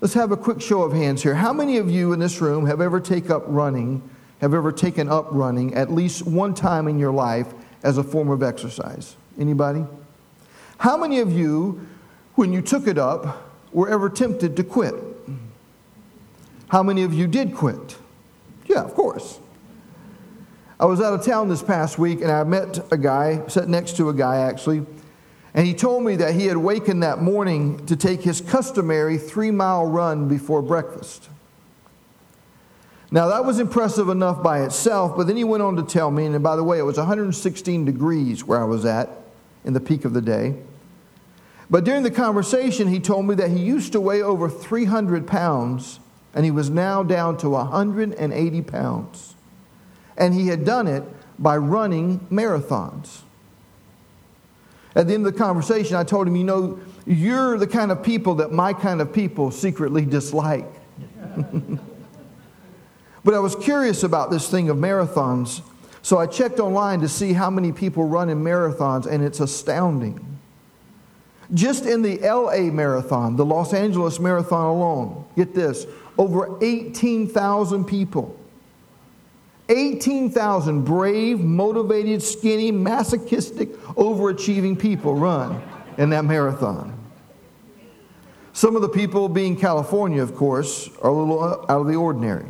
Let's 0.00 0.14
have 0.14 0.32
a 0.32 0.36
quick 0.36 0.60
show 0.60 0.82
of 0.82 0.92
hands 0.92 1.22
here. 1.22 1.34
How 1.34 1.52
many 1.52 1.78
of 1.78 1.90
you 1.90 2.12
in 2.12 2.20
this 2.20 2.40
room 2.40 2.66
have 2.66 2.80
ever 2.80 3.00
taken 3.00 3.32
up 3.32 3.44
running, 3.46 4.02
have 4.40 4.54
ever 4.54 4.70
taken 4.70 5.08
up 5.08 5.28
running 5.30 5.74
at 5.74 5.90
least 5.90 6.26
one 6.26 6.54
time 6.54 6.88
in 6.88 6.98
your 6.98 7.12
life 7.12 7.52
as 7.82 7.96
a 7.96 8.04
form 8.04 8.30
of 8.30 8.42
exercise? 8.42 9.16
Anybody? 9.38 9.84
How 10.78 10.96
many 10.96 11.20
of 11.20 11.32
you, 11.32 11.86
when 12.34 12.52
you 12.52 12.60
took 12.62 12.86
it 12.86 12.98
up, 12.98 13.50
were 13.72 13.88
ever 13.88 14.10
tempted 14.10 14.56
to 14.56 14.64
quit? 14.64 14.94
How 16.68 16.82
many 16.82 17.02
of 17.02 17.12
you 17.12 17.26
did 17.26 17.54
quit? 17.54 17.96
Yeah, 18.70 18.82
of 18.84 18.94
course. 18.94 19.40
I 20.78 20.84
was 20.84 21.00
out 21.00 21.12
of 21.12 21.26
town 21.26 21.48
this 21.48 21.60
past 21.60 21.98
week 21.98 22.20
and 22.20 22.30
I 22.30 22.44
met 22.44 22.92
a 22.92 22.96
guy, 22.96 23.44
sat 23.48 23.68
next 23.68 23.96
to 23.96 24.10
a 24.10 24.14
guy 24.14 24.36
actually, 24.36 24.86
and 25.54 25.66
he 25.66 25.74
told 25.74 26.04
me 26.04 26.14
that 26.14 26.36
he 26.36 26.46
had 26.46 26.56
wakened 26.56 27.02
that 27.02 27.20
morning 27.20 27.84
to 27.86 27.96
take 27.96 28.22
his 28.22 28.40
customary 28.40 29.18
three 29.18 29.50
mile 29.50 29.86
run 29.86 30.28
before 30.28 30.62
breakfast. 30.62 31.28
Now, 33.10 33.26
that 33.26 33.44
was 33.44 33.58
impressive 33.58 34.08
enough 34.08 34.40
by 34.40 34.62
itself, 34.62 35.16
but 35.16 35.26
then 35.26 35.36
he 35.36 35.42
went 35.42 35.64
on 35.64 35.74
to 35.74 35.82
tell 35.82 36.12
me, 36.12 36.26
and 36.26 36.40
by 36.40 36.54
the 36.54 36.62
way, 36.62 36.78
it 36.78 36.82
was 36.82 36.96
116 36.96 37.84
degrees 37.84 38.44
where 38.44 38.60
I 38.60 38.64
was 38.66 38.84
at 38.84 39.10
in 39.64 39.72
the 39.72 39.80
peak 39.80 40.04
of 40.04 40.12
the 40.12 40.22
day. 40.22 40.54
But 41.68 41.82
during 41.82 42.04
the 42.04 42.12
conversation, 42.12 42.86
he 42.86 43.00
told 43.00 43.26
me 43.26 43.34
that 43.34 43.50
he 43.50 43.58
used 43.58 43.90
to 43.94 44.00
weigh 44.00 44.22
over 44.22 44.48
300 44.48 45.26
pounds 45.26 45.98
and 46.34 46.44
he 46.44 46.50
was 46.50 46.70
now 46.70 47.02
down 47.02 47.36
to 47.38 47.50
180 47.50 48.62
pounds. 48.62 49.34
And 50.16 50.34
he 50.34 50.48
had 50.48 50.64
done 50.64 50.86
it 50.86 51.02
by 51.38 51.56
running 51.56 52.20
marathons. 52.30 53.22
At 54.94 55.06
the 55.06 55.14
end 55.14 55.26
of 55.26 55.32
the 55.32 55.38
conversation, 55.38 55.96
I 55.96 56.04
told 56.04 56.26
him, 56.26 56.36
You 56.36 56.44
know, 56.44 56.80
you're 57.06 57.56
the 57.58 57.66
kind 57.66 57.90
of 57.90 58.02
people 58.02 58.36
that 58.36 58.52
my 58.52 58.72
kind 58.72 59.00
of 59.00 59.12
people 59.12 59.50
secretly 59.50 60.04
dislike. 60.04 60.66
but 63.24 63.34
I 63.34 63.38
was 63.38 63.56
curious 63.56 64.02
about 64.02 64.30
this 64.30 64.50
thing 64.50 64.68
of 64.68 64.76
marathons, 64.76 65.62
so 66.02 66.18
I 66.18 66.26
checked 66.26 66.58
online 66.60 67.00
to 67.00 67.08
see 67.08 67.32
how 67.32 67.50
many 67.50 67.72
people 67.72 68.04
run 68.04 68.28
in 68.28 68.42
marathons, 68.42 69.06
and 69.06 69.24
it's 69.24 69.40
astounding. 69.40 70.29
Just 71.52 71.84
in 71.84 72.02
the 72.02 72.18
LA 72.18 72.72
Marathon, 72.72 73.36
the 73.36 73.44
Los 73.44 73.74
Angeles 73.74 74.20
Marathon 74.20 74.66
alone, 74.66 75.24
get 75.36 75.54
this, 75.54 75.86
over 76.16 76.58
18,000 76.62 77.84
people. 77.84 78.36
18,000 79.68 80.82
brave, 80.82 81.40
motivated, 81.40 82.22
skinny, 82.22 82.72
masochistic, 82.72 83.72
overachieving 83.94 84.78
people 84.78 85.14
run 85.14 85.62
in 85.96 86.10
that 86.10 86.24
marathon. 86.24 86.96
Some 88.52 88.74
of 88.74 88.82
the 88.82 88.88
people, 88.88 89.28
being 89.28 89.56
California, 89.56 90.22
of 90.22 90.34
course, 90.34 90.90
are 91.02 91.10
a 91.10 91.12
little 91.12 91.42
uh, 91.42 91.72
out 91.72 91.82
of 91.82 91.86
the 91.86 91.94
ordinary. 91.94 92.46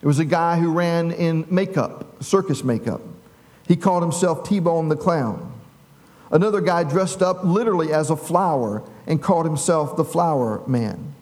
There 0.00 0.06
was 0.06 0.20
a 0.20 0.24
guy 0.24 0.58
who 0.58 0.72
ran 0.72 1.10
in 1.10 1.44
makeup, 1.50 2.22
circus 2.22 2.62
makeup. 2.62 3.00
He 3.66 3.74
called 3.74 4.02
himself 4.02 4.48
T 4.48 4.60
Bone 4.60 4.88
the 4.88 4.96
Clown. 4.96 5.57
Another 6.30 6.60
guy 6.60 6.84
dressed 6.84 7.22
up 7.22 7.44
literally 7.44 7.92
as 7.92 8.10
a 8.10 8.16
flower 8.16 8.82
and 9.06 9.22
called 9.22 9.46
himself 9.46 9.96
the 9.96 10.04
Flower 10.04 10.62
Man. 10.66 11.14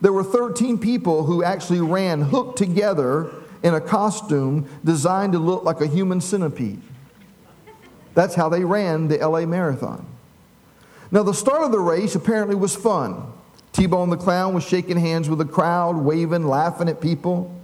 There 0.00 0.12
were 0.12 0.24
13 0.24 0.78
people 0.78 1.24
who 1.24 1.42
actually 1.42 1.80
ran 1.80 2.22
hooked 2.22 2.58
together 2.58 3.30
in 3.62 3.74
a 3.74 3.80
costume 3.80 4.68
designed 4.84 5.32
to 5.32 5.38
look 5.38 5.64
like 5.64 5.80
a 5.80 5.86
human 5.86 6.20
centipede. 6.20 6.80
That's 8.14 8.34
how 8.34 8.48
they 8.48 8.64
ran 8.64 9.08
the 9.08 9.18
LA 9.18 9.46
Marathon. 9.46 10.06
Now, 11.10 11.22
the 11.22 11.34
start 11.34 11.62
of 11.62 11.72
the 11.72 11.78
race 11.78 12.14
apparently 12.14 12.54
was 12.54 12.74
fun. 12.74 13.32
T 13.72 13.86
Bone 13.86 14.10
the 14.10 14.16
Clown 14.16 14.54
was 14.54 14.64
shaking 14.64 14.98
hands 14.98 15.28
with 15.28 15.38
the 15.38 15.44
crowd, 15.44 15.96
waving, 15.96 16.46
laughing 16.46 16.88
at 16.88 17.00
people. 17.00 17.54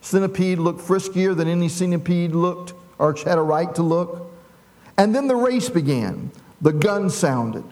Centipede 0.00 0.58
looked 0.58 0.80
friskier 0.80 1.36
than 1.36 1.48
any 1.48 1.68
centipede 1.68 2.32
looked 2.32 2.74
or 2.98 3.14
had 3.24 3.38
a 3.38 3.42
right 3.42 3.72
to 3.74 3.82
look. 3.82 4.31
And 4.96 5.14
then 5.14 5.26
the 5.26 5.36
race 5.36 5.68
began. 5.68 6.30
The 6.60 6.72
gun 6.72 7.10
sounded. 7.10 7.64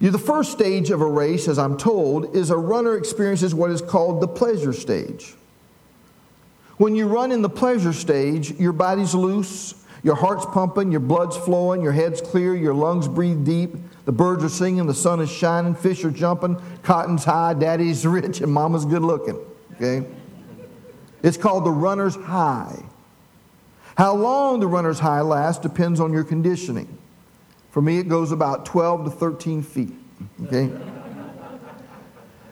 The 0.00 0.18
first 0.18 0.52
stage 0.52 0.90
of 0.90 1.00
a 1.00 1.06
race, 1.06 1.48
as 1.48 1.58
I'm 1.58 1.76
told, 1.76 2.36
is 2.36 2.50
a 2.50 2.56
runner 2.56 2.96
experiences 2.96 3.54
what 3.54 3.70
is 3.70 3.82
called 3.82 4.20
the 4.20 4.28
pleasure 4.28 4.72
stage. 4.72 5.34
When 6.76 6.94
you 6.94 7.08
run 7.08 7.32
in 7.32 7.42
the 7.42 7.48
pleasure 7.48 7.92
stage, 7.92 8.52
your 8.52 8.72
body's 8.72 9.12
loose, 9.12 9.74
your 10.04 10.14
heart's 10.14 10.46
pumping, 10.46 10.92
your 10.92 11.00
blood's 11.00 11.36
flowing, 11.36 11.82
your 11.82 11.90
head's 11.90 12.20
clear, 12.20 12.54
your 12.54 12.74
lungs 12.74 13.08
breathe 13.08 13.44
deep, 13.44 13.74
the 14.04 14.12
birds 14.12 14.44
are 14.44 14.48
singing, 14.48 14.86
the 14.86 14.94
sun 14.94 15.20
is 15.20 15.28
shining, 15.28 15.74
fish 15.74 16.04
are 16.04 16.12
jumping, 16.12 16.56
cotton's 16.84 17.24
high, 17.24 17.54
daddy's 17.54 18.06
rich, 18.06 18.40
and 18.40 18.52
mama's 18.52 18.84
good 18.84 19.02
looking. 19.02 19.38
Okay? 19.74 20.06
It's 21.24 21.36
called 21.36 21.64
the 21.64 21.72
runner's 21.72 22.14
high. 22.14 22.84
How 23.98 24.14
long 24.14 24.60
the 24.60 24.68
runner's 24.68 25.00
high 25.00 25.22
lasts 25.22 25.60
depends 25.60 25.98
on 25.98 26.12
your 26.12 26.22
conditioning. 26.22 26.96
For 27.72 27.82
me, 27.82 27.98
it 27.98 28.08
goes 28.08 28.30
about 28.30 28.64
12 28.64 29.06
to 29.06 29.10
13 29.10 29.60
feet. 29.60 29.92
Okay? 30.44 30.70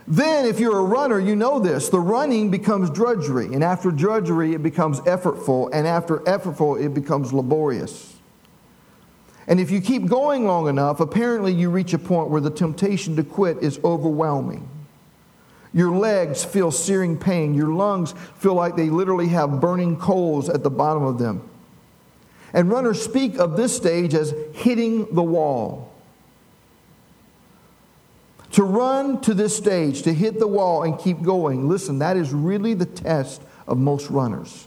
then, 0.08 0.44
if 0.44 0.58
you're 0.58 0.80
a 0.80 0.82
runner, 0.82 1.20
you 1.20 1.36
know 1.36 1.60
this. 1.60 1.88
The 1.88 2.00
running 2.00 2.50
becomes 2.50 2.90
drudgery. 2.90 3.46
And 3.54 3.62
after 3.62 3.92
drudgery, 3.92 4.54
it 4.54 4.62
becomes 4.64 4.98
effortful. 5.02 5.70
And 5.72 5.86
after 5.86 6.18
effortful, 6.18 6.84
it 6.84 6.92
becomes 6.92 7.32
laborious. 7.32 8.16
And 9.46 9.60
if 9.60 9.70
you 9.70 9.80
keep 9.80 10.06
going 10.06 10.46
long 10.46 10.66
enough, 10.66 10.98
apparently 10.98 11.52
you 11.52 11.70
reach 11.70 11.94
a 11.94 11.98
point 11.98 12.28
where 12.28 12.40
the 12.40 12.50
temptation 12.50 13.14
to 13.14 13.22
quit 13.22 13.58
is 13.62 13.78
overwhelming. 13.84 14.68
Your 15.76 15.90
legs 15.90 16.42
feel 16.42 16.70
searing 16.70 17.18
pain. 17.18 17.52
Your 17.52 17.68
lungs 17.68 18.14
feel 18.36 18.54
like 18.54 18.76
they 18.76 18.88
literally 18.88 19.28
have 19.28 19.60
burning 19.60 19.98
coals 19.98 20.48
at 20.48 20.62
the 20.62 20.70
bottom 20.70 21.02
of 21.02 21.18
them. 21.18 21.46
And 22.54 22.70
runners 22.70 23.02
speak 23.02 23.36
of 23.36 23.58
this 23.58 23.76
stage 23.76 24.14
as 24.14 24.34
hitting 24.54 25.14
the 25.14 25.22
wall. 25.22 25.92
To 28.52 28.62
run 28.62 29.20
to 29.20 29.34
this 29.34 29.54
stage, 29.54 30.00
to 30.04 30.14
hit 30.14 30.38
the 30.38 30.46
wall 30.46 30.82
and 30.82 30.98
keep 30.98 31.20
going, 31.20 31.68
listen, 31.68 31.98
that 31.98 32.16
is 32.16 32.32
really 32.32 32.72
the 32.72 32.86
test 32.86 33.42
of 33.68 33.76
most 33.76 34.08
runners. 34.08 34.66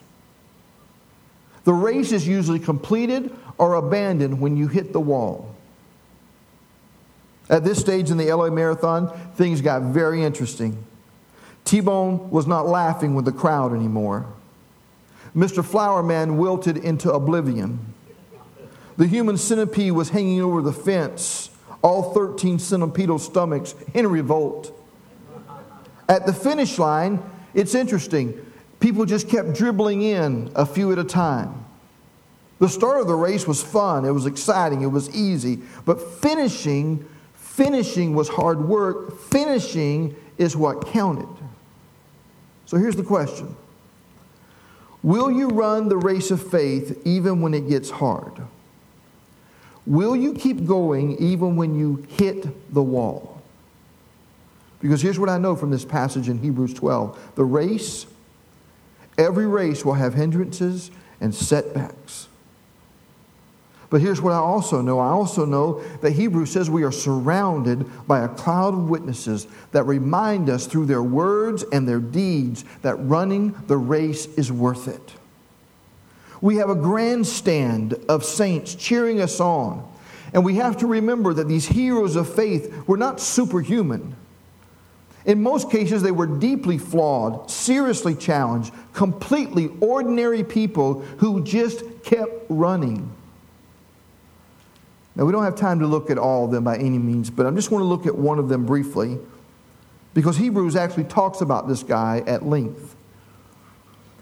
The 1.63 1.73
race 1.73 2.11
is 2.11 2.27
usually 2.27 2.59
completed 2.59 3.35
or 3.57 3.73
abandoned 3.73 4.39
when 4.39 4.57
you 4.57 4.67
hit 4.67 4.93
the 4.93 4.99
wall. 4.99 5.55
At 7.49 7.63
this 7.63 7.79
stage 7.79 8.11
in 8.11 8.17
the 8.17 8.31
LA 8.31 8.51
Marathon, 8.51 9.09
things 9.33 9.61
got 9.61 9.81
very 9.81 10.23
interesting. 10.23 10.85
T 11.69 11.81
Bone 11.81 12.31
was 12.31 12.47
not 12.47 12.65
laughing 12.65 13.13
with 13.13 13.25
the 13.25 13.31
crowd 13.31 13.73
anymore. 13.73 14.25
Mr. 15.35 15.63
Flowerman 15.63 16.37
wilted 16.37 16.77
into 16.77 17.13
oblivion. 17.13 17.93
The 18.97 19.05
human 19.05 19.37
centipede 19.37 19.91
was 19.91 20.09
hanging 20.09 20.41
over 20.41 20.63
the 20.63 20.73
fence, 20.73 21.51
all 21.83 22.11
13 22.11 22.57
centipedal 22.57 23.19
stomachs 23.19 23.75
in 23.93 24.07
revolt. 24.07 24.75
At 26.07 26.25
the 26.25 26.33
finish 26.33 26.79
line, 26.79 27.21
it's 27.53 27.75
interesting. 27.75 28.33
People 28.79 29.05
just 29.05 29.29
kept 29.29 29.53
dribbling 29.53 30.01
in 30.01 30.51
a 30.55 30.65
few 30.65 30.91
at 30.91 30.97
a 30.97 31.03
time. 31.03 31.65
The 32.57 32.67
start 32.67 32.99
of 32.99 33.05
the 33.05 33.13
race 33.13 33.47
was 33.47 33.61
fun, 33.61 34.05
it 34.05 34.11
was 34.11 34.25
exciting, 34.25 34.81
it 34.81 34.87
was 34.87 35.15
easy, 35.15 35.59
but 35.85 36.01
finishing, 36.01 37.07
finishing 37.35 38.15
was 38.15 38.27
hard 38.27 38.59
work. 38.67 39.19
Finishing 39.19 40.15
is 40.39 40.57
what 40.57 40.87
counted. 40.87 41.38
So 42.69 42.77
here's 42.77 42.95
the 42.95 43.01
question 43.01 43.55
Will 45.01 45.31
you 45.31 45.47
run 45.47 45.89
the 45.89 45.97
race 45.97 46.29
of 46.29 46.51
faith 46.51 47.01
even 47.03 47.41
when 47.41 47.55
it 47.55 47.67
gets 47.67 47.89
hard? 47.89 48.43
Will 49.87 50.15
you 50.15 50.35
keep 50.35 50.67
going 50.67 51.17
even 51.17 51.55
when 51.55 51.73
you 51.73 52.05
hit 52.09 52.45
the 52.71 52.83
wall? 52.83 53.41
Because 54.79 55.01
here's 55.01 55.17
what 55.17 55.29
I 55.29 55.39
know 55.39 55.55
from 55.55 55.71
this 55.71 55.83
passage 55.83 56.29
in 56.29 56.37
Hebrews 56.37 56.75
12 56.75 57.31
the 57.33 57.43
race, 57.43 58.05
every 59.17 59.47
race 59.47 59.83
will 59.83 59.95
have 59.95 60.13
hindrances 60.13 60.91
and 61.19 61.33
setbacks. 61.33 62.27
But 63.89 64.01
here's 64.01 64.21
what 64.21 64.33
I 64.33 64.37
also 64.37 64.81
know 64.81 64.99
I 64.99 65.09
also 65.09 65.45
know 65.45 65.81
that 66.01 66.11
Hebrews 66.11 66.51
says 66.51 66.69
we 66.69 66.83
are 66.83 66.91
surrounded 66.91 67.85
by 68.07 68.23
a 68.23 68.27
cloud 68.27 68.73
of 68.73 68.89
witnesses 68.89 69.47
that 69.71 69.83
remind 69.83 70.49
us 70.49 70.67
through 70.67 70.85
their 70.85 71.01
words 71.01 71.63
and 71.71 71.87
their 71.87 71.99
deeds 71.99 72.65
that 72.83 72.95
running 72.95 73.55
the 73.67 73.77
race 73.77 74.27
is 74.27 74.51
worth 74.51 74.87
it. 74.87 75.13
We 76.41 76.57
have 76.57 76.69
a 76.69 76.75
grandstand 76.75 77.95
of 78.07 78.23
saints 78.23 78.75
cheering 78.75 79.21
us 79.21 79.39
on. 79.39 79.85
And 80.33 80.45
we 80.45 80.55
have 80.55 80.77
to 80.77 80.87
remember 80.87 81.33
that 81.33 81.47
these 81.47 81.67
heroes 81.67 82.15
of 82.15 82.33
faith 82.33 82.87
were 82.87 82.97
not 82.97 83.19
superhuman. 83.19 84.15
In 85.25 85.41
most 85.41 85.69
cases, 85.69 86.01
they 86.01 86.11
were 86.11 86.27
deeply 86.27 86.77
flawed, 86.77 87.49
seriously 87.51 88.15
challenged, 88.15 88.71
completely 88.93 89.69
ordinary 89.81 90.43
people 90.43 91.01
who 91.17 91.43
just 91.43 91.83
kept 92.03 92.45
running. 92.47 93.11
Now, 95.19 95.25
we 95.25 95.33
don't 95.33 95.43
have 95.43 95.57
time 95.57 95.79
to 95.79 95.85
look 95.85 96.09
at 96.09 96.17
all 96.17 96.45
of 96.45 96.51
them 96.51 96.63
by 96.63 96.77
any 96.77 96.97
means, 96.97 97.29
but 97.29 97.45
I 97.45 97.51
just 97.51 97.71
want 97.71 97.81
to 97.81 97.85
look 97.85 98.05
at 98.05 98.17
one 98.17 98.39
of 98.39 98.47
them 98.47 98.65
briefly 98.65 99.19
because 100.13 100.37
Hebrews 100.37 100.77
actually 100.77 101.03
talks 101.03 101.41
about 101.41 101.67
this 101.67 101.83
guy 101.83 102.23
at 102.25 102.45
length. 102.45 102.95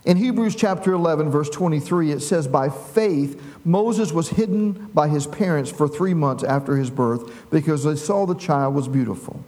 In 0.05 0.17
Hebrews 0.17 0.55
chapter 0.55 0.93
11, 0.93 1.29
verse 1.29 1.51
23, 1.51 2.13
it 2.13 2.21
says, 2.21 2.47
By 2.47 2.69
faith, 2.69 3.39
Moses 3.63 4.11
was 4.11 4.29
hidden 4.29 4.89
by 4.91 5.07
his 5.07 5.27
parents 5.27 5.69
for 5.69 5.87
three 5.87 6.15
months 6.15 6.43
after 6.43 6.77
his 6.77 6.89
birth 6.89 7.47
because 7.51 7.83
they 7.83 7.95
saw 7.95 8.25
the 8.25 8.33
child 8.33 8.73
was 8.73 8.87
beautiful. 8.87 9.43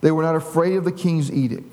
They 0.00 0.12
were 0.12 0.22
not 0.22 0.34
afraid 0.34 0.76
of 0.76 0.84
the 0.84 0.92
king's 0.92 1.30
edict. 1.30 1.70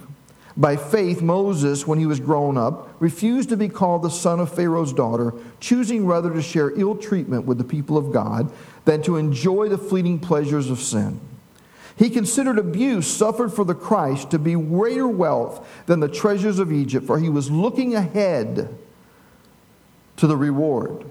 By 0.58 0.76
faith, 0.76 1.22
Moses, 1.22 1.88
when 1.88 1.98
he 1.98 2.06
was 2.06 2.20
grown 2.20 2.58
up, 2.58 2.93
refused 3.04 3.50
to 3.50 3.58
be 3.58 3.68
called 3.68 4.02
the 4.02 4.10
son 4.10 4.40
of 4.40 4.50
Pharaoh's 4.50 4.94
daughter, 4.94 5.34
choosing 5.60 6.06
rather 6.06 6.34
to 6.34 6.42
share 6.42 6.72
ill 6.80 6.96
treatment 6.96 7.44
with 7.44 7.58
the 7.58 7.64
people 7.66 7.98
of 7.98 8.14
God 8.14 8.50
than 8.86 9.02
to 9.04 9.18
enjoy 9.18 9.68
the 9.68 9.78
fleeting 9.78 10.20
pleasures 10.20 10.70
of 10.70 10.80
sin. 10.80 11.20
He 11.98 12.10
considered 12.10 12.58
abuse 12.58 13.06
suffered 13.06 13.52
for 13.52 13.66
the 13.66 13.76
Christ 13.76 14.32
to 14.32 14.40
be 14.40 14.54
greater 14.54 15.06
wealth 15.06 15.68
than 15.86 16.00
the 16.00 16.08
treasures 16.08 16.60
of 16.60 16.72
Egypt, 16.72 17.06
for 17.06 17.20
he 17.20 17.28
was 17.28 17.52
looking 17.52 17.94
ahead 17.94 18.74
to 20.16 20.26
the 20.26 20.38
reward. 20.38 21.06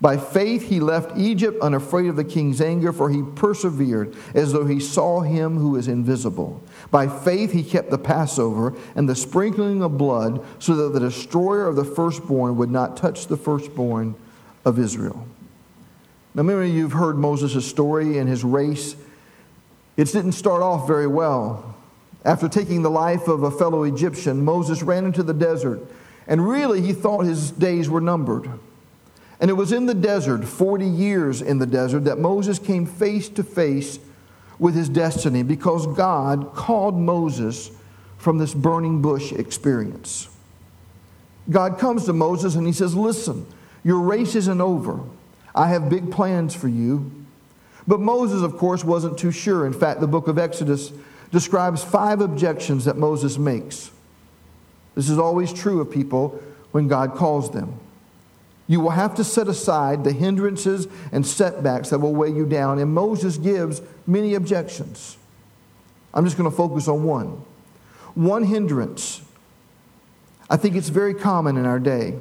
By 0.00 0.16
faith, 0.16 0.68
he 0.68 0.78
left 0.78 1.18
Egypt 1.18 1.60
unafraid 1.60 2.06
of 2.06 2.14
the 2.14 2.22
king's 2.22 2.60
anger, 2.60 2.92
for 2.92 3.10
he 3.10 3.22
persevered 3.22 4.14
as 4.32 4.52
though 4.52 4.64
he 4.64 4.78
saw 4.78 5.22
him 5.22 5.56
who 5.56 5.74
is 5.74 5.88
invisible. 5.88 6.62
By 6.92 7.08
faith, 7.08 7.50
he 7.50 7.64
kept 7.64 7.90
the 7.90 7.98
Passover 7.98 8.74
and 8.94 9.08
the 9.08 9.16
sprinkling 9.16 9.82
of 9.82 9.98
blood, 9.98 10.44
so 10.60 10.76
that 10.76 10.92
the 10.92 11.00
destroyer 11.00 11.66
of 11.66 11.74
the 11.74 11.84
firstborn 11.84 12.56
would 12.58 12.70
not 12.70 12.96
touch 12.96 13.26
the 13.26 13.36
firstborn 13.36 14.14
of 14.64 14.78
Israel. 14.78 15.26
Now, 16.32 16.44
many 16.44 16.70
of 16.70 16.76
you 16.76 16.82
have 16.84 16.92
heard 16.92 17.18
Moses' 17.18 17.66
story 17.66 18.18
and 18.18 18.28
his 18.28 18.44
race. 18.44 18.94
It 19.96 20.12
didn't 20.12 20.32
start 20.32 20.62
off 20.62 20.86
very 20.86 21.08
well. 21.08 21.74
After 22.24 22.48
taking 22.48 22.82
the 22.82 22.90
life 22.90 23.26
of 23.26 23.42
a 23.42 23.50
fellow 23.50 23.82
Egyptian, 23.82 24.44
Moses 24.44 24.80
ran 24.84 25.06
into 25.06 25.24
the 25.24 25.34
desert, 25.34 25.80
and 26.28 26.46
really 26.46 26.82
he 26.82 26.92
thought 26.92 27.24
his 27.24 27.50
days 27.50 27.90
were 27.90 28.00
numbered. 28.00 28.48
And 29.40 29.50
it 29.50 29.54
was 29.54 29.72
in 29.72 29.86
the 29.86 29.94
desert, 29.94 30.44
40 30.44 30.84
years 30.84 31.42
in 31.42 31.58
the 31.58 31.66
desert, 31.66 32.04
that 32.04 32.18
Moses 32.18 32.58
came 32.58 32.86
face 32.86 33.28
to 33.30 33.44
face 33.44 33.98
with 34.58 34.74
his 34.74 34.88
destiny 34.88 35.42
because 35.42 35.86
God 35.86 36.54
called 36.54 36.96
Moses 36.96 37.70
from 38.16 38.38
this 38.38 38.52
burning 38.52 39.00
bush 39.00 39.32
experience. 39.32 40.28
God 41.48 41.78
comes 41.78 42.04
to 42.06 42.12
Moses 42.12 42.56
and 42.56 42.66
he 42.66 42.72
says, 42.72 42.94
Listen, 42.94 43.46
your 43.84 44.00
race 44.00 44.34
isn't 44.34 44.60
over. 44.60 45.00
I 45.54 45.68
have 45.68 45.88
big 45.88 46.10
plans 46.10 46.54
for 46.54 46.68
you. 46.68 47.10
But 47.86 48.00
Moses, 48.00 48.42
of 48.42 48.58
course, 48.58 48.84
wasn't 48.84 49.18
too 49.18 49.30
sure. 49.30 49.66
In 49.66 49.72
fact, 49.72 50.00
the 50.00 50.06
book 50.06 50.28
of 50.28 50.38
Exodus 50.38 50.92
describes 51.30 51.82
five 51.82 52.20
objections 52.20 52.84
that 52.84 52.96
Moses 52.96 53.38
makes. 53.38 53.90
This 54.94 55.08
is 55.08 55.18
always 55.18 55.52
true 55.52 55.80
of 55.80 55.90
people 55.90 56.42
when 56.72 56.88
God 56.88 57.14
calls 57.14 57.50
them. 57.50 57.78
You 58.68 58.80
will 58.80 58.90
have 58.90 59.14
to 59.16 59.24
set 59.24 59.48
aside 59.48 60.04
the 60.04 60.12
hindrances 60.12 60.86
and 61.10 61.26
setbacks 61.26 61.90
that 61.90 61.98
will 61.98 62.14
weigh 62.14 62.30
you 62.30 62.46
down. 62.46 62.78
And 62.78 62.92
Moses 62.92 63.38
gives 63.38 63.80
many 64.06 64.34
objections. 64.34 65.16
I'm 66.12 66.24
just 66.24 66.36
going 66.36 66.50
to 66.50 66.56
focus 66.56 66.86
on 66.86 67.02
one. 67.02 67.42
One 68.14 68.44
hindrance. 68.44 69.22
I 70.50 70.56
think 70.56 70.76
it's 70.76 70.90
very 70.90 71.14
common 71.14 71.56
in 71.56 71.64
our 71.64 71.80
day. 71.80 72.18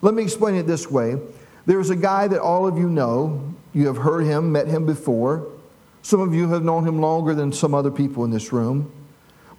Let 0.00 0.14
me 0.14 0.22
explain 0.22 0.54
it 0.54 0.66
this 0.66 0.90
way. 0.90 1.18
There's 1.66 1.90
a 1.90 1.96
guy 1.96 2.26
that 2.28 2.40
all 2.40 2.66
of 2.66 2.78
you 2.78 2.88
know. 2.88 3.54
You 3.72 3.86
have 3.86 3.98
heard 3.98 4.24
him, 4.24 4.50
met 4.50 4.66
him 4.66 4.84
before. 4.84 5.46
Some 6.02 6.20
of 6.20 6.34
you 6.34 6.48
have 6.48 6.64
known 6.64 6.88
him 6.88 7.00
longer 7.00 7.34
than 7.34 7.52
some 7.52 7.74
other 7.74 7.90
people 7.90 8.24
in 8.24 8.30
this 8.30 8.52
room. 8.52 8.90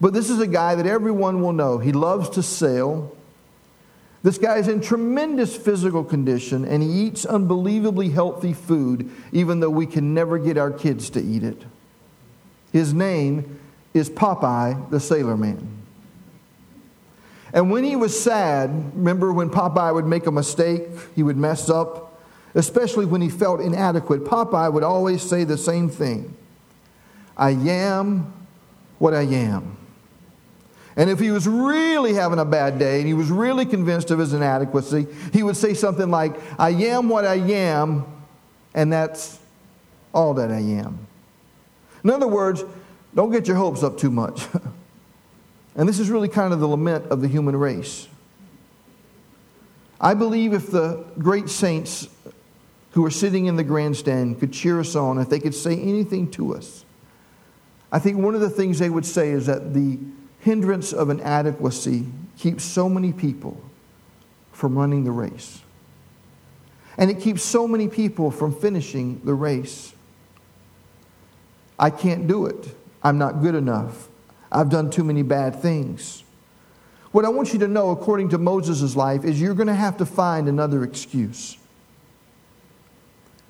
But 0.02 0.14
this 0.14 0.30
is 0.30 0.40
a 0.40 0.48
guy 0.48 0.76
that 0.76 0.88
everyone 0.88 1.42
will 1.42 1.54
know. 1.54 1.78
He 1.78 1.92
loves 1.92 2.30
to 2.32 2.44
sail. 2.44 3.16
This 4.24 4.38
guy 4.38 4.58
is 4.58 4.68
in 4.68 4.82
tremendous 4.82 5.56
physical 5.56 6.04
condition 6.04 6.64
and 6.64 6.84
he 6.84 6.90
eats 6.90 7.26
unbelievably 7.26 8.10
healthy 8.10 8.54
food, 8.54 9.10
even 9.32 9.60
though 9.60 9.70
we 9.70 9.88
can 9.88 10.14
never 10.14 10.38
get 10.38 10.58
our 10.58 10.72
kids 10.72 11.10
to 11.12 11.22
eat 11.22 11.44
it. 11.44 11.64
His 12.72 12.94
name 12.94 13.60
is 13.94 14.10
Popeye 14.10 14.90
the 14.92 15.00
Sailor 15.00 15.38
Man. 15.38 15.68
And 17.54 17.72
when 17.72 17.84
he 17.84 17.96
was 17.96 18.18
sad, 18.18 18.70
remember 18.96 19.34
when 19.34 19.50
Popeye 19.50 19.94
would 19.94 20.06
make 20.06 20.26
a 20.26 20.32
mistake, 20.32 20.84
he 21.16 21.24
would 21.24 21.36
mess 21.36 21.70
up, 21.70 22.22
especially 22.56 23.06
when 23.06 23.22
he 23.22 23.30
felt 23.30 23.60
inadequate, 23.60 24.24
Popeye 24.24 24.72
would 24.72 24.84
always 24.84 25.22
say 25.22 25.44
the 25.44 25.58
same 25.58 25.90
thing 25.90 26.36
I 27.36 27.52
am 27.52 28.32
what 29.00 29.14
I 29.14 29.24
am. 29.24 29.78
And 30.96 31.10
if 31.10 31.20
he 31.20 31.32
was 31.32 31.48
really 31.48 32.14
having 32.14 32.40
a 32.40 32.46
bad 32.46 32.78
day 32.78 33.00
and 33.00 33.08
he 33.08 33.14
was 33.14 33.30
really 33.32 33.66
convinced 33.66 34.12
of 34.12 34.20
his 34.20 34.34
inadequacy, 34.34 35.08
he 35.32 35.42
would 35.44 35.56
say 35.56 35.74
something 35.74 36.10
like, 36.10 36.34
I 36.60 36.72
am 36.72 37.08
what 37.08 37.26
I 37.26 37.36
am, 37.36 38.06
and 38.74 38.92
that's 38.92 39.40
all 40.14 40.34
that 40.36 40.52
I 40.52 40.60
am. 40.60 41.08
In 42.04 42.10
other 42.10 42.28
words, 42.28 42.64
don't 43.16 43.32
get 43.32 43.48
your 43.48 43.58
hopes 43.58 43.84
up 43.84 43.98
too 43.98 44.12
much. 44.12 44.48
and 45.76 45.88
this 45.88 46.00
is 46.00 46.10
really 46.10 46.28
kind 46.28 46.54
of 46.54 46.60
the 46.60 46.68
lament 46.68 47.06
of 47.06 47.22
the 47.22 47.28
human 47.28 47.56
race. 47.56 48.08
I 50.00 50.14
believe 50.14 50.54
if 50.54 50.72
the 50.72 51.06
great 51.20 51.50
saints 51.50 52.10
who 52.92 53.06
are 53.06 53.12
sitting 53.12 53.46
in 53.46 53.56
the 53.56 53.64
grandstand 53.64 54.40
could 54.40 54.52
cheer 54.52 54.80
us 54.80 54.96
on, 54.96 55.20
if 55.20 55.30
they 55.30 55.40
could 55.40 55.56
say 55.56 55.80
anything 55.80 56.30
to 56.32 56.56
us, 56.56 56.84
I 57.92 58.00
think 58.00 58.18
one 58.18 58.36
of 58.36 58.42
the 58.42 58.50
things 58.50 58.80
they 58.80 58.90
would 58.90 59.06
say 59.06 59.30
is 59.30 59.46
that 59.46 59.74
the 59.74 60.00
hindrance 60.42 60.92
of 60.92 61.10
inadequacy 61.10 62.06
keeps 62.38 62.64
so 62.64 62.90
many 62.90 63.14
people 63.14 63.62
from 64.52 64.78
running 64.78 65.04
the 65.04 65.12
race. 65.12 65.62
And 66.98 67.10
it 67.10 67.20
keeps 67.20 67.42
so 67.44 67.68
many 67.68 67.88
people 67.88 68.32
from 68.32 68.54
finishing 68.54 69.22
the 69.24 69.34
race. 69.34 69.94
I 71.80 71.90
can't 71.90 72.28
do 72.28 72.46
it. 72.46 72.76
I'm 73.02 73.18
not 73.18 73.42
good 73.42 73.56
enough. 73.56 74.10
I've 74.52 74.70
done 74.70 74.90
too 74.90 75.04
many 75.04 75.24
bad 75.24 75.62
things. 75.62 76.24
What 77.12 77.26
I 77.26 77.30
want 77.30 77.54
you 77.54 77.60
to 77.60 77.68
know, 77.68 77.92
according 77.92 78.30
to 78.30 78.38
Moses' 78.38 78.96
life, 78.96 79.24
is 79.24 79.40
you're 79.40 79.54
going 79.54 79.68
to 79.68 79.76
have 79.76 79.98
to 79.98 80.06
find 80.06 80.48
another 80.48 80.84
excuse. 80.84 81.58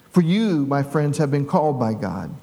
For 0.10 0.22
you, 0.22 0.66
my 0.66 0.84
friends, 0.84 1.18
have 1.20 1.32
been 1.32 1.46
called 1.46 1.80
by 1.80 1.94
God. 1.94 2.34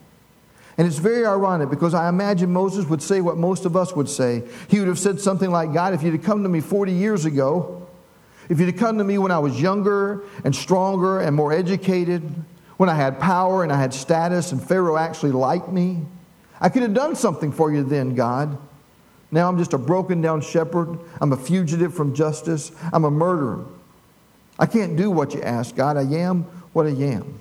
And 0.78 0.86
it's 0.86 0.98
very 0.98 1.26
ironic 1.26 1.70
because 1.70 1.92
I 1.92 2.08
imagine 2.08 2.52
Moses 2.52 2.86
would 2.86 3.02
say 3.02 3.20
what 3.20 3.36
most 3.36 3.64
of 3.64 3.76
us 3.76 3.96
would 3.96 4.08
say. 4.08 4.44
He 4.68 4.78
would 4.78 4.86
have 4.86 4.98
said 4.98 5.20
something 5.20 5.50
like, 5.50 5.72
God, 5.74 5.92
if 5.92 6.04
you'd 6.04 6.14
have 6.14 6.22
come 6.22 6.44
to 6.44 6.48
me 6.48 6.60
40 6.60 6.92
years 6.92 7.24
ago, 7.24 7.86
if 8.48 8.60
you'd 8.60 8.66
have 8.66 8.76
come 8.76 8.98
to 8.98 9.04
me 9.04 9.18
when 9.18 9.32
I 9.32 9.40
was 9.40 9.60
younger 9.60 10.22
and 10.44 10.54
stronger 10.54 11.20
and 11.20 11.34
more 11.34 11.52
educated, 11.52 12.22
when 12.76 12.88
I 12.88 12.94
had 12.94 13.18
power 13.18 13.64
and 13.64 13.72
I 13.72 13.76
had 13.76 13.92
status 13.92 14.52
and 14.52 14.62
Pharaoh 14.62 14.96
actually 14.96 15.32
liked 15.32 15.68
me, 15.68 16.02
I 16.60 16.68
could 16.68 16.82
have 16.82 16.94
done 16.94 17.16
something 17.16 17.50
for 17.50 17.72
you 17.72 17.82
then, 17.82 18.14
God. 18.14 18.56
Now 19.32 19.48
I'm 19.48 19.58
just 19.58 19.72
a 19.72 19.78
broken 19.78 20.20
down 20.20 20.40
shepherd. 20.40 20.98
I'm 21.20 21.32
a 21.32 21.36
fugitive 21.36 21.92
from 21.92 22.14
justice. 22.14 22.70
I'm 22.92 23.04
a 23.04 23.10
murderer. 23.10 23.64
I 24.60 24.66
can't 24.66 24.96
do 24.96 25.10
what 25.10 25.34
you 25.34 25.42
ask, 25.42 25.74
God. 25.74 25.96
I 25.96 26.02
am 26.02 26.44
what 26.72 26.86
I 26.86 26.90
am. 26.90 27.40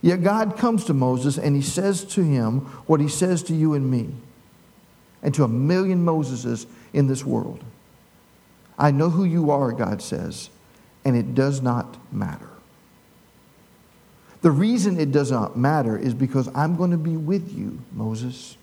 Yet 0.00 0.22
God 0.22 0.56
comes 0.56 0.84
to 0.84 0.94
Moses 0.94 1.38
and 1.38 1.56
he 1.56 1.62
says 1.62 2.04
to 2.04 2.22
him 2.22 2.60
what 2.86 3.00
he 3.00 3.08
says 3.08 3.42
to 3.44 3.54
you 3.54 3.74
and 3.74 3.90
me 3.90 4.10
and 5.22 5.34
to 5.34 5.44
a 5.44 5.48
million 5.48 6.04
Moseses 6.04 6.66
in 6.92 7.08
this 7.08 7.24
world. 7.24 7.64
I 8.78 8.92
know 8.92 9.10
who 9.10 9.24
you 9.24 9.50
are, 9.50 9.72
God 9.72 10.00
says, 10.00 10.50
and 11.04 11.16
it 11.16 11.34
does 11.34 11.60
not 11.60 11.96
matter. 12.12 12.48
The 14.40 14.52
reason 14.52 15.00
it 15.00 15.10
does 15.10 15.32
not 15.32 15.56
matter 15.56 15.98
is 15.98 16.14
because 16.14 16.48
I'm 16.54 16.76
going 16.76 16.92
to 16.92 16.96
be 16.96 17.16
with 17.16 17.52
you, 17.52 17.80
Moses. 17.92 18.56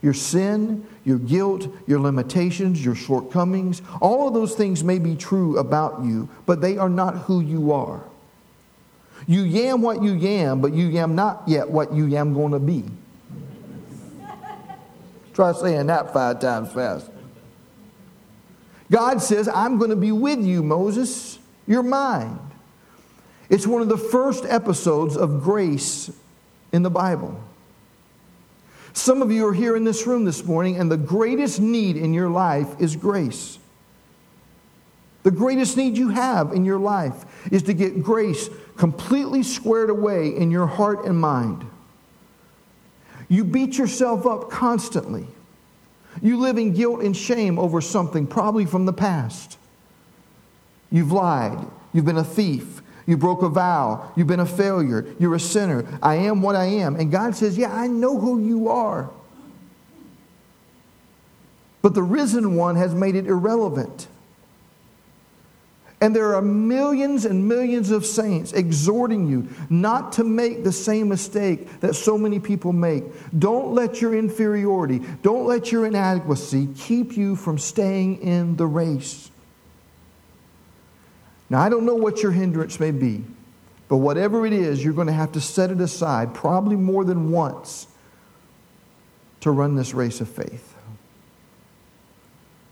Your 0.00 0.14
sin, 0.14 0.86
your 1.04 1.18
guilt, 1.18 1.66
your 1.88 1.98
limitations, 1.98 2.84
your 2.84 2.94
shortcomings, 2.94 3.82
all 4.00 4.28
of 4.28 4.34
those 4.34 4.54
things 4.54 4.84
may 4.84 5.00
be 5.00 5.16
true 5.16 5.58
about 5.58 6.04
you, 6.04 6.28
but 6.46 6.60
they 6.60 6.78
are 6.78 6.88
not 6.88 7.16
who 7.16 7.40
you 7.40 7.72
are. 7.72 8.04
You 9.26 9.42
yam 9.42 9.82
what 9.82 10.02
you 10.02 10.12
yam, 10.12 10.60
but 10.60 10.72
you 10.72 10.86
yam 10.86 11.14
not 11.14 11.42
yet 11.46 11.68
what 11.68 11.92
you 11.92 12.06
yam 12.06 12.34
going 12.34 12.52
to 12.52 12.58
be. 12.58 12.84
Try 15.34 15.52
saying 15.52 15.86
that 15.86 16.12
five 16.12 16.40
times 16.40 16.72
fast. 16.72 17.10
God 18.90 19.20
says, 19.22 19.48
I'm 19.48 19.78
going 19.78 19.90
to 19.90 19.96
be 19.96 20.12
with 20.12 20.42
you, 20.42 20.62
Moses. 20.62 21.38
You're 21.66 21.82
mine. 21.82 22.38
It's 23.50 23.66
one 23.66 23.82
of 23.82 23.88
the 23.88 23.98
first 23.98 24.44
episodes 24.46 25.16
of 25.16 25.42
grace 25.42 26.10
in 26.72 26.82
the 26.82 26.90
Bible. 26.90 27.40
Some 28.92 29.22
of 29.22 29.30
you 29.30 29.46
are 29.46 29.52
here 29.52 29.76
in 29.76 29.84
this 29.84 30.06
room 30.06 30.24
this 30.24 30.44
morning, 30.44 30.76
and 30.76 30.90
the 30.90 30.96
greatest 30.96 31.60
need 31.60 31.96
in 31.96 32.12
your 32.12 32.28
life 32.28 32.68
is 32.80 32.96
grace. 32.96 33.58
The 35.22 35.30
greatest 35.30 35.76
need 35.76 35.96
you 35.96 36.08
have 36.08 36.52
in 36.52 36.64
your 36.64 36.78
life 36.78 37.24
is 37.52 37.62
to 37.64 37.74
get 37.74 38.02
grace 38.02 38.48
completely 38.78 39.42
squared 39.42 39.90
away 39.90 40.34
in 40.34 40.50
your 40.50 40.66
heart 40.66 41.04
and 41.04 41.18
mind. 41.20 41.66
You 43.28 43.44
beat 43.44 43.76
yourself 43.76 44.24
up 44.24 44.48
constantly. 44.48 45.26
You 46.22 46.38
live 46.38 46.56
in 46.56 46.72
guilt 46.72 47.02
and 47.02 47.14
shame 47.16 47.58
over 47.58 47.80
something, 47.80 48.26
probably 48.26 48.64
from 48.64 48.86
the 48.86 48.92
past. 48.92 49.58
You've 50.90 51.12
lied. 51.12 51.58
You've 51.92 52.06
been 52.06 52.16
a 52.16 52.24
thief. 52.24 52.80
You 53.06 53.16
broke 53.16 53.42
a 53.42 53.48
vow. 53.48 54.12
You've 54.16 54.26
been 54.26 54.40
a 54.40 54.46
failure. 54.46 55.06
You're 55.18 55.34
a 55.34 55.40
sinner. 55.40 55.86
I 56.02 56.16
am 56.16 56.40
what 56.40 56.56
I 56.56 56.66
am. 56.66 56.96
And 56.96 57.10
God 57.10 57.34
says, 57.34 57.58
Yeah, 57.58 57.74
I 57.74 57.86
know 57.86 58.18
who 58.18 58.40
you 58.40 58.68
are. 58.68 59.10
But 61.82 61.94
the 61.94 62.02
risen 62.02 62.54
one 62.56 62.76
has 62.76 62.94
made 62.94 63.14
it 63.14 63.26
irrelevant. 63.26 64.08
And 66.00 66.14
there 66.14 66.36
are 66.36 66.42
millions 66.42 67.24
and 67.24 67.48
millions 67.48 67.90
of 67.90 68.06
saints 68.06 68.52
exhorting 68.52 69.26
you 69.26 69.48
not 69.68 70.12
to 70.12 70.24
make 70.24 70.62
the 70.62 70.70
same 70.70 71.08
mistake 71.08 71.80
that 71.80 71.94
so 71.94 72.16
many 72.16 72.38
people 72.38 72.72
make. 72.72 73.04
Don't 73.36 73.74
let 73.74 74.00
your 74.00 74.14
inferiority, 74.14 75.00
don't 75.22 75.46
let 75.46 75.72
your 75.72 75.86
inadequacy 75.86 76.68
keep 76.76 77.16
you 77.16 77.34
from 77.34 77.58
staying 77.58 78.22
in 78.22 78.56
the 78.56 78.66
race. 78.66 79.30
Now, 81.50 81.60
I 81.60 81.68
don't 81.68 81.84
know 81.84 81.94
what 81.94 82.22
your 82.22 82.30
hindrance 82.30 82.78
may 82.78 82.90
be, 82.90 83.24
but 83.88 83.96
whatever 83.96 84.46
it 84.46 84.52
is, 84.52 84.84
you're 84.84 84.92
going 84.92 85.06
to 85.06 85.12
have 85.12 85.32
to 85.32 85.40
set 85.40 85.70
it 85.70 85.80
aside, 85.80 86.34
probably 86.34 86.76
more 86.76 87.04
than 87.04 87.32
once, 87.32 87.86
to 89.40 89.50
run 89.50 89.74
this 89.74 89.94
race 89.94 90.20
of 90.20 90.28
faith. 90.28 90.74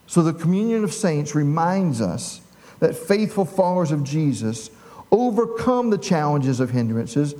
So, 0.06 0.22
the 0.22 0.34
communion 0.34 0.84
of 0.84 0.92
saints 0.92 1.34
reminds 1.34 2.00
us 2.00 2.40
that 2.80 2.94
faithful 2.94 3.44
followers 3.44 3.90
of 3.90 4.04
Jesus 4.04 4.70
overcome 5.10 5.90
the 5.90 5.98
challenges 5.98 6.60
of 6.60 6.70
hindrances, 6.70 7.34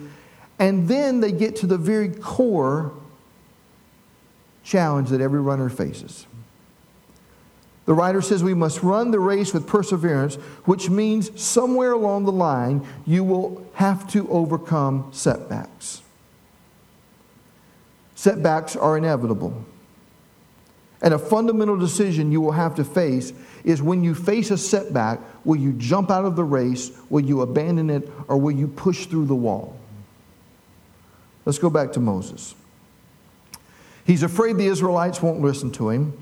and 0.59 0.89
then 0.89 1.21
they 1.21 1.33
get 1.33 1.57
to 1.57 1.67
the 1.67 1.79
very 1.79 2.09
core 2.09 2.93
challenge 4.65 5.11
that 5.11 5.21
every 5.21 5.41
runner 5.41 5.69
faces. 5.69 6.27
The 7.87 7.95
writer 7.95 8.21
says 8.21 8.43
we 8.43 8.55
must 8.55 8.83
run 8.83 9.13
the 9.13 9.21
race 9.21 9.55
with 9.55 9.67
perseverance, 9.67 10.35
which 10.65 10.91
means 10.91 11.41
somewhere 11.41 11.93
along 11.93 12.25
the 12.25 12.33
line 12.33 12.85
you 13.07 13.23
will 13.23 13.65
have 13.75 14.11
to 14.11 14.29
overcome 14.29 15.09
setbacks. 15.13 16.03
Setbacks 18.17 18.75
are 18.75 18.97
inevitable. 18.97 19.65
And 21.03 21.13
a 21.13 21.19
fundamental 21.19 21.77
decision 21.77 22.33
you 22.33 22.41
will 22.41 22.53
have 22.53 22.75
to 22.77 22.85
face 22.85 23.33
is 23.65 23.83
when 23.83 24.03
you 24.03 24.15
face 24.15 24.51
a 24.51 24.59
setback, 24.59 25.21
will 25.45 25.57
you 25.57 25.73
jump 25.73 26.11
out 26.11 26.25
of 26.25 26.37
the 26.37 26.45
race, 26.45 26.91
will 27.11 27.25
you 27.25 27.43
abandon 27.43 27.91
it, 27.91 28.11
or 28.29 28.39
will 28.39 28.53
you 28.53 28.67
push 28.67 29.07
through 29.07 29.27
the 29.27 29.35
wall? 29.35 29.77
Let's 31.45 31.59
go 31.59 31.71
back 31.71 31.93
to 31.93 32.01
Moses. 32.01 32.55
He's 34.05 34.23
afraid 34.23 34.57
the 34.57 34.67
Israelites 34.67 35.21
won't 35.21 35.41
listen 35.41 35.71
to 35.73 35.91
him. 35.91 36.17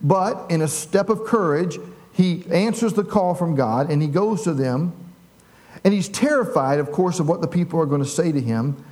But 0.00 0.50
in 0.50 0.60
a 0.62 0.68
step 0.68 1.08
of 1.08 1.24
courage, 1.24 1.78
he 2.12 2.44
answers 2.50 2.92
the 2.92 3.04
call 3.04 3.34
from 3.34 3.54
God 3.54 3.90
and 3.90 4.02
he 4.02 4.08
goes 4.08 4.42
to 4.42 4.52
them. 4.52 4.92
And 5.84 5.94
he's 5.94 6.08
terrified, 6.08 6.80
of 6.80 6.92
course, 6.92 7.20
of 7.20 7.28
what 7.28 7.40
the 7.40 7.46
people 7.46 7.80
are 7.80 7.86
going 7.86 8.02
to 8.02 8.08
say 8.08 8.32
to 8.32 8.40
him. 8.40 8.84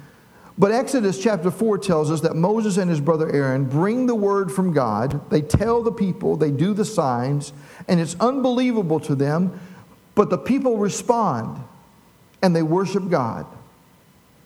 But 0.59 0.73
Exodus 0.73 1.23
chapter 1.23 1.51
4 1.51 1.79
tells 1.79 2.11
us 2.11 2.23
that 2.23 2.35
Moses 2.35 2.79
and 2.79 2.89
his 2.89 3.01
brother 3.01 3.31
Aaron 3.31 3.65
bring 3.67 4.07
the 4.07 4.15
word 4.15 4.51
from 4.51 4.73
God. 4.73 5.29
They 5.31 5.43
tell 5.43 5.83
the 5.83 5.93
people, 5.93 6.37
they 6.37 6.51
do 6.51 6.73
the 6.73 6.85
signs, 6.85 7.53
and 7.89 8.01
it's 8.01 8.17
unbelievable 8.21 9.01
to 9.01 9.15
them. 9.15 9.61
But 10.15 10.31
the 10.31 10.39
people 10.39 10.79
respond 10.79 11.63
and 12.43 12.57
they 12.57 12.63
worship 12.63 13.11
God. 13.11 13.47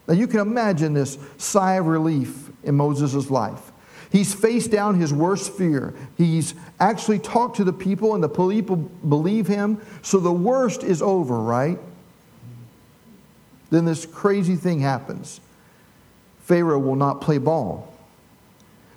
Now 0.08 0.14
you 0.14 0.26
can 0.26 0.40
imagine 0.40 0.94
this 0.94 1.16
sigh 1.38 1.74
of 1.74 1.86
relief 1.86 2.50
in 2.64 2.74
Moses' 2.74 3.30
life. 3.30 3.70
He's 4.10 4.34
faced 4.34 4.72
down 4.72 4.98
his 4.98 5.12
worst 5.12 5.52
fear. 5.52 5.94
He's 6.18 6.54
actually 6.80 7.20
talked 7.20 7.58
to 7.58 7.64
the 7.64 7.72
people, 7.72 8.14
and 8.14 8.24
the 8.24 8.28
people 8.28 8.74
believe 8.74 9.46
him. 9.46 9.80
So 10.02 10.18
the 10.18 10.32
worst 10.32 10.82
is 10.82 11.00
over, 11.00 11.38
right? 11.38 11.78
Then 13.70 13.84
this 13.84 14.04
crazy 14.06 14.56
thing 14.56 14.80
happens 14.80 15.40
Pharaoh 16.50 16.80
will 16.80 16.96
not 16.96 17.20
play 17.20 17.38
ball. 17.38 17.94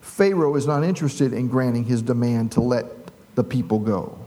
Pharaoh 0.02 0.56
is 0.56 0.66
not 0.66 0.84
interested 0.84 1.34
in 1.34 1.48
granting 1.48 1.84
his 1.84 2.02
demand 2.02 2.52
to 2.54 2.62
let 2.62 2.88
the 3.36 3.44
people 3.44 3.78
go. 3.78 4.18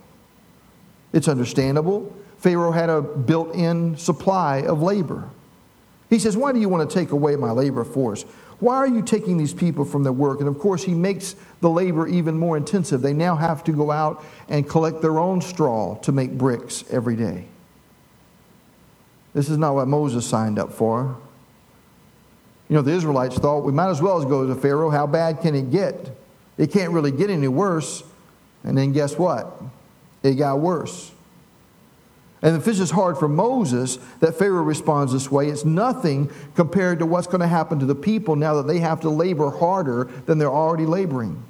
It's 1.12 1.27
understandable. 1.27 2.15
Pharaoh 2.39 2.71
had 2.71 2.89
a 2.89 3.03
built 3.03 3.53
in 3.53 3.97
supply 3.97 4.59
of 4.59 4.81
labor. 4.81 5.29
He 6.09 6.21
says, 6.21 6.37
Why 6.37 6.53
do 6.53 6.61
you 6.61 6.69
want 6.69 6.89
to 6.89 6.95
take 6.95 7.11
away 7.11 7.35
my 7.35 7.51
labor 7.51 7.83
force? 7.83 8.23
Why 8.61 8.77
are 8.77 8.87
you 8.87 9.03
taking 9.03 9.39
these 9.39 9.53
people 9.53 9.85
from 9.85 10.05
their 10.05 10.12
work? 10.12 10.39
And 10.39 10.49
of 10.49 10.61
course, 10.61 10.85
he 10.85 10.95
makes 10.95 11.35
the 11.61 11.69
labor 11.69 12.07
even 12.07 12.39
more 12.39 12.57
intensive. 12.57 13.03
They 13.03 13.12
now 13.12 13.35
have 13.35 13.65
to 13.65 13.73
go 13.73 13.91
out 13.91 14.25
and 14.49 14.69
collect 14.69 15.03
their 15.03 15.19
own 15.19 15.41
straw 15.41 15.97
to 16.03 16.12
make 16.12 16.31
bricks 16.39 16.85
every 16.93 17.17
day. 17.17 17.49
This 19.35 19.51
is 19.51 19.59
not 19.59 19.75
what 19.75 19.89
Moses 19.89 20.25
signed 20.25 20.61
up 20.61 20.73
for. 20.73 21.17
You 22.68 22.76
know, 22.76 22.83
the 22.83 22.92
Israelites 22.92 23.37
thought 23.37 23.61
we 23.61 23.72
might 23.72 23.90
as 23.90 24.02
well 24.02 24.24
go 24.24 24.46
to 24.46 24.55
Pharaoh. 24.55 24.90
How 24.90 25.07
bad 25.07 25.40
can 25.40 25.55
it 25.55 25.70
get? 25.70 26.11
It 26.59 26.72
can't 26.72 26.92
really 26.92 27.12
get 27.12 27.31
any 27.31 27.48
worse. 27.48 28.02
And 28.64 28.76
then 28.76 28.92
guess 28.92 29.16
what? 29.16 29.61
It 30.22 30.35
got 30.35 30.59
worse. 30.59 31.12
And 32.42 32.57
if 32.57 32.64
this 32.64 32.81
is 32.81 32.90
hard 32.90 33.18
for 33.18 33.29
Moses 33.29 33.98
that 34.20 34.35
Pharaoh 34.35 34.62
responds 34.62 35.12
this 35.12 35.31
way, 35.31 35.48
it's 35.48 35.64
nothing 35.64 36.31
compared 36.55 36.98
to 36.98 37.07
what's 37.07 37.26
going 37.26 37.40
to 37.40 37.46
happen 37.46 37.79
to 37.79 37.87
the 37.87 37.94
people 37.94 38.37
now 38.37 38.55
that 38.55 38.66
they 38.66 38.79
have 38.79 39.00
to 39.02 39.11
labor 39.11 39.50
harder 39.50 40.05
than 40.26 40.38
they're 40.38 40.50
already 40.50 40.87
laboring. 40.87 41.42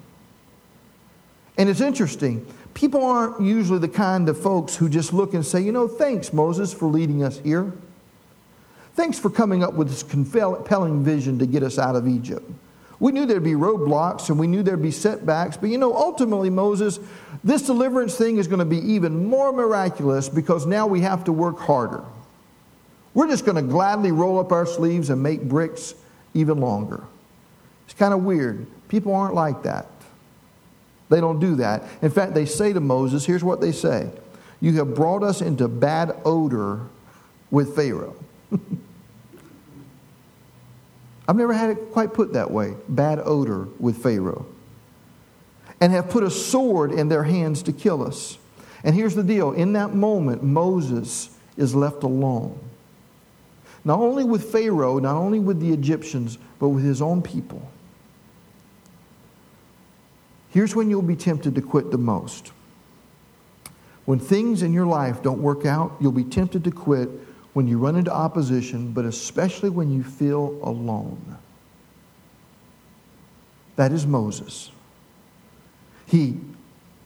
And 1.59 1.68
it's 1.68 1.81
interesting. 1.81 2.46
People 2.74 3.05
aren't 3.05 3.40
usually 3.40 3.79
the 3.79 3.88
kind 3.88 4.29
of 4.29 4.40
folks 4.40 4.76
who 4.76 4.88
just 4.88 5.12
look 5.12 5.33
and 5.35 5.44
say, 5.44 5.61
you 5.61 5.72
know, 5.72 5.88
thanks, 5.88 6.33
Moses, 6.33 6.72
for 6.72 6.87
leading 6.87 7.22
us 7.22 7.38
here. 7.38 7.72
Thanks 8.97 9.19
for 9.19 9.29
coming 9.29 9.63
up 9.63 9.75
with 9.75 9.91
this 9.91 10.03
compelling 10.03 11.05
vision 11.05 11.39
to 11.39 11.47
get 11.47 11.63
us 11.63 11.79
out 11.79 11.97
of 11.97 12.09
Egypt. 12.09 12.51
We 12.99 13.13
knew 13.13 13.27
there'd 13.27 13.45
be 13.45 13.53
roadblocks 13.53 14.31
and 14.31 14.39
we 14.39 14.47
knew 14.47 14.63
there'd 14.63 14.81
be 14.81 14.91
setbacks, 14.91 15.59
but 15.59 15.69
you 15.69 15.77
know, 15.77 15.95
ultimately, 15.95 16.49
Moses, 16.49 16.99
this 17.45 17.61
deliverance 17.61 18.17
thing 18.17 18.39
is 18.39 18.49
going 18.49 18.61
to 18.61 18.65
be 18.65 18.79
even 18.79 19.29
more 19.29 19.53
miraculous 19.53 20.31
because 20.31 20.65
now 20.65 20.87
we 20.87 21.03
have 21.03 21.25
to 21.25 21.33
work 21.33 21.59
harder. 21.59 22.03
We're 23.13 23.29
just 23.29 23.45
going 23.45 23.57
to 23.57 23.71
gladly 23.71 24.13
roll 24.13 24.39
up 24.39 24.51
our 24.51 24.65
sleeves 24.65 25.11
and 25.11 25.23
make 25.23 25.43
bricks 25.43 25.95
even 26.33 26.59
longer. 26.59 27.05
It's 27.85 27.95
kind 27.95 28.15
of 28.15 28.25
weird. 28.25 28.67
People 28.89 29.15
aren't 29.15 29.35
like 29.35 29.63
that. 29.65 29.89
They 31.11 31.21
don't 31.21 31.39
do 31.39 31.57
that. 31.57 31.83
In 32.01 32.11
fact, 32.11 32.33
they 32.33 32.47
say 32.47 32.73
to 32.73 32.81
Moses, 32.81 33.27
here's 33.27 33.45
what 33.45 33.61
they 33.61 33.73
say 33.73 34.11
You 34.61 34.73
have 34.77 34.95
brought 34.95 35.23
us 35.23 35.43
into 35.43 35.69
bad 35.69 36.17
odor 36.25 36.81
with 37.51 37.77
Pharaoh. 37.77 38.17
I've 41.29 41.37
never 41.37 41.53
had 41.53 41.71
it 41.71 41.93
quite 41.93 42.15
put 42.15 42.33
that 42.35 42.51
way 42.51 42.75
bad 42.89 43.21
odor 43.23 43.69
with 43.79 44.03
Pharaoh. 44.03 44.47
And 45.81 45.93
have 45.93 46.09
put 46.09 46.23
a 46.23 46.31
sword 46.31 46.93
in 46.93 47.09
their 47.09 47.25
hands 47.25 47.62
to 47.65 47.73
kill 47.73 48.03
us. 48.03 48.39
And 48.83 48.95
here's 48.95 49.15
the 49.15 49.23
deal 49.23 49.53
in 49.53 49.73
that 49.75 49.95
moment, 49.95 50.43
Moses 50.43 51.31
is 51.57 51.75
left 51.75 52.03
alone. 52.03 52.59
Not 53.85 53.99
only 54.01 54.25
with 54.25 54.51
Pharaoh, 54.51 54.99
not 54.99 55.17
only 55.17 55.39
with 55.39 55.61
the 55.61 55.73
Egyptians, 55.73 56.39
but 56.59 56.69
with 56.71 56.85
his 56.85 57.03
own 57.03 57.23
people. 57.23 57.71
Here's 60.51 60.75
when 60.75 60.89
you'll 60.89 61.03
be 61.03 61.17
tempted 61.17 61.55
to 61.55 61.61
quit 61.61 61.91
the 61.91 61.99
most. 61.99 62.53
When 64.07 64.19
things 64.19 64.62
in 64.62 64.73
your 64.73 64.87
life 64.87 65.23
don't 65.23 65.43
work 65.43 65.67
out, 65.67 65.97
you'll 66.01 66.12
be 66.12 66.25
tempted 66.25 66.65
to 66.65 66.71
quit 66.71 67.11
when 67.57 67.66
you 67.66 67.79
run 67.79 67.97
into 67.97 68.12
opposition, 68.12 68.92
but 68.92 69.07
especially 69.07 69.71
when 69.71 69.90
you 69.90 70.05
feel 70.05 70.59
alone. 70.62 71.38
That 73.77 73.92
is 73.92 74.07
Moses. 74.07 74.71
He 76.05 76.37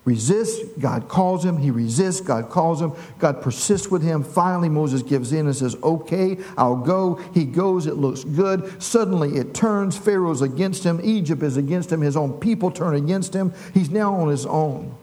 resists, 0.04 0.68
God 0.80 1.06
calls 1.06 1.44
him, 1.44 1.58
he 1.58 1.70
resists, 1.70 2.20
God 2.20 2.50
calls 2.50 2.82
him, 2.82 2.94
God 3.20 3.42
persists 3.42 3.92
with 3.92 4.02
him. 4.02 4.24
Finally, 4.24 4.68
Moses 4.68 5.02
gives 5.02 5.32
in 5.32 5.46
and 5.46 5.54
says, 5.54 5.76
Okay, 5.84 6.38
I'll 6.58 6.74
go. 6.74 7.14
He 7.32 7.44
goes, 7.44 7.86
it 7.86 7.94
looks 7.94 8.24
good. 8.24 8.82
Suddenly 8.82 9.36
it 9.36 9.54
turns, 9.54 9.96
Pharaoh's 9.96 10.42
against 10.42 10.82
him, 10.82 11.00
Egypt 11.04 11.44
is 11.44 11.58
against 11.58 11.92
him, 11.92 12.00
his 12.00 12.16
own 12.16 12.40
people 12.40 12.72
turn 12.72 12.96
against 12.96 13.32
him. 13.32 13.52
He's 13.72 13.90
now 13.90 14.16
on 14.16 14.28
his 14.28 14.46
own. 14.46 14.96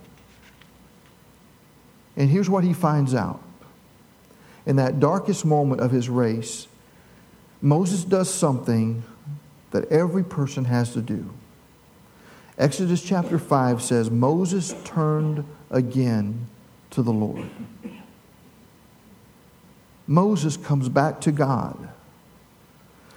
And 2.18 2.30
here's 2.30 2.50
what 2.50 2.66
he 2.66 2.74
finds 2.74 3.16
out. 3.16 3.42
In 4.68 4.76
that 4.76 5.00
darkest 5.00 5.46
moment 5.46 5.80
of 5.80 5.92
his 5.92 6.10
race, 6.10 6.68
Moses 7.62 8.04
does 8.04 8.32
something 8.32 9.02
that 9.72 9.90
every 9.90 10.26
person 10.26 10.66
has 10.66 10.92
to 10.92 11.02
do. 11.02 11.30
Exodus 12.58 13.02
chapter 13.02 13.40
5 13.40 13.82
says 13.82 14.12
Moses 14.12 14.76
turned 14.84 15.46
again 15.72 16.48
to 16.90 17.02
the 17.02 17.14
Lord. 17.14 17.50
Moses 20.06 20.58
comes 20.58 20.90
back 20.90 21.22
to 21.22 21.32
God. 21.32 21.88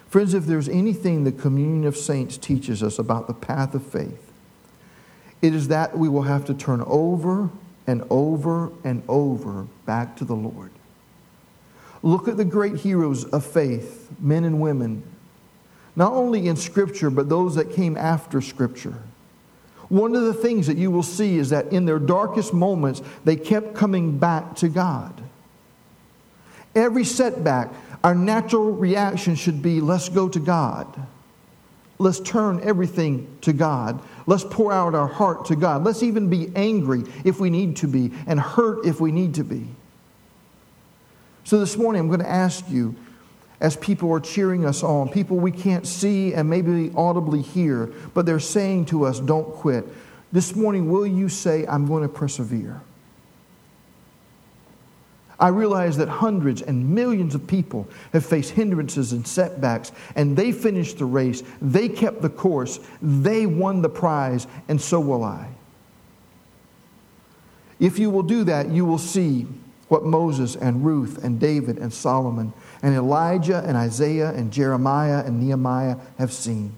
Friends, 0.09 0.35
if 0.35 0.47
there's 0.47 0.69
anything 0.69 1.25
the 1.25 1.33
communion 1.33 1.85
of 1.85 1.97
saints 1.97 2.37
teaches 2.37 2.81
us 2.81 2.97
about 2.97 3.27
the 3.27 3.35
path 3.35 3.75
of 3.75 3.85
faith, 3.85 4.33
it 5.43 5.53
is 5.53 5.67
that 5.67 5.99
we 5.99 6.09
will 6.09 6.23
have 6.23 6.45
to 6.45 6.55
turn 6.55 6.83
over 6.87 7.51
and 7.89 8.05
over 8.09 8.71
and 8.85 9.03
over 9.09 9.67
back 9.85 10.17
to 10.17 10.25
the 10.25 10.37
Lord. 10.37 10.71
Look 12.03 12.29
at 12.29 12.37
the 12.37 12.45
great 12.45 12.77
heroes 12.77 13.25
of 13.25 13.45
faith, 13.45 14.09
men 14.19 14.45
and 14.45 14.61
women, 14.61 15.03
not 15.97 16.13
only 16.13 16.49
in 16.49 16.57
Scripture, 16.57 17.11
but 17.11 17.29
those 17.29 17.55
that 17.57 17.73
came 17.73 17.97
after 17.97 18.41
Scripture. 18.41 19.03
One 19.91 20.15
of 20.15 20.23
the 20.23 20.35
things 20.35 20.69
that 20.69 20.77
you 20.77 20.91
will 20.91 21.03
see 21.03 21.37
is 21.37 21.51
that 21.51 21.73
in 21.73 21.85
their 21.85 21.99
darkest 21.99 22.55
moments, 22.55 23.03
they 23.25 23.37
kept 23.37 23.75
coming 23.75 24.19
back 24.19 24.55
to 24.57 24.69
God. 24.69 25.21
Every 26.75 27.05
setback, 27.05 27.71
our 28.05 28.15
natural 28.15 28.71
reaction 28.71 29.35
should 29.35 29.61
be 29.61 29.81
let's 29.81 30.09
go 30.09 30.29
to 30.29 30.39
God. 30.39 30.87
Let's 31.99 32.21
turn 32.21 32.61
everything 32.63 33.37
to 33.43 33.53
God. 33.53 34.01
Let's 34.27 34.45
pour 34.45 34.73
out 34.73 34.95
our 34.95 35.09
heart 35.09 35.47
to 35.47 35.57
God. 35.57 35.85
Let's 35.85 36.03
even 36.03 36.31
be 36.31 36.51
angry 36.55 37.03
if 37.25 37.41
we 37.41 37.51
need 37.51 37.77
to 37.77 37.89
be 37.89 38.13
and 38.27 38.41
hurt 38.41 38.87
if 38.87 39.01
we 39.01 39.13
need 39.13 39.35
to 39.35 39.45
be. 39.45 39.67
So 41.45 41.59
this 41.59 41.77
morning, 41.77 42.01
I'm 42.01 42.09
going 42.09 42.21
to 42.21 42.29
ask 42.29 42.69
you 42.69 42.95
as 43.61 43.77
people 43.77 44.11
are 44.13 44.21
cheering 44.21 44.65
us 44.65 44.83
on, 44.83 45.09
people 45.09 45.37
we 45.37 45.53
can't 45.53 45.87
see 45.87 46.33
and 46.33 46.49
maybe 46.49 46.93
audibly 46.97 47.43
hear, 47.43 47.93
but 48.15 48.25
they're 48.25 48.41
saying 48.41 48.87
to 48.87 49.05
us, 49.05 49.21
don't 49.21 49.53
quit. 49.53 49.87
This 50.33 50.55
morning, 50.55 50.91
will 50.91 51.07
you 51.07 51.29
say, 51.29 51.67
I'm 51.67 51.87
going 51.87 52.03
to 52.03 52.09
persevere? 52.09 52.81
I 55.39 55.49
realize 55.49 55.97
that 55.97 56.09
hundreds 56.09 56.61
and 56.61 56.95
millions 56.95 57.35
of 57.35 57.47
people 57.47 57.89
have 58.13 58.25
faced 58.25 58.51
hindrances 58.51 59.13
and 59.13 59.27
setbacks, 59.27 59.91
and 60.15 60.37
they 60.37 60.53
finished 60.53 60.99
the 60.99 61.07
race. 61.07 61.43
They 61.63 61.89
kept 61.89 62.21
the 62.21 62.29
course. 62.29 62.79
They 63.01 63.47
won 63.47 63.81
the 63.81 63.89
prize, 63.89 64.47
and 64.69 64.81
so 64.81 65.01
will 65.01 65.25
I. 65.25 65.49
If 67.79 67.99
you 67.99 68.11
will 68.11 68.23
do 68.23 68.45
that, 68.45 68.69
you 68.69 68.85
will 68.85 68.99
see 68.99 69.47
what 69.91 70.05
Moses 70.05 70.55
and 70.55 70.87
Ruth 70.87 71.23
and 71.23 71.41
David 71.41 71.77
and 71.77 71.93
Solomon 71.93 72.53
and 72.81 72.95
Elijah 72.95 73.63
and 73.67 73.77
Isaiah 73.77 74.31
and 74.31 74.53
Jeremiah 74.53 75.25
and 75.25 75.41
Nehemiah 75.41 75.97
have 76.17 76.33
seen. 76.33 76.73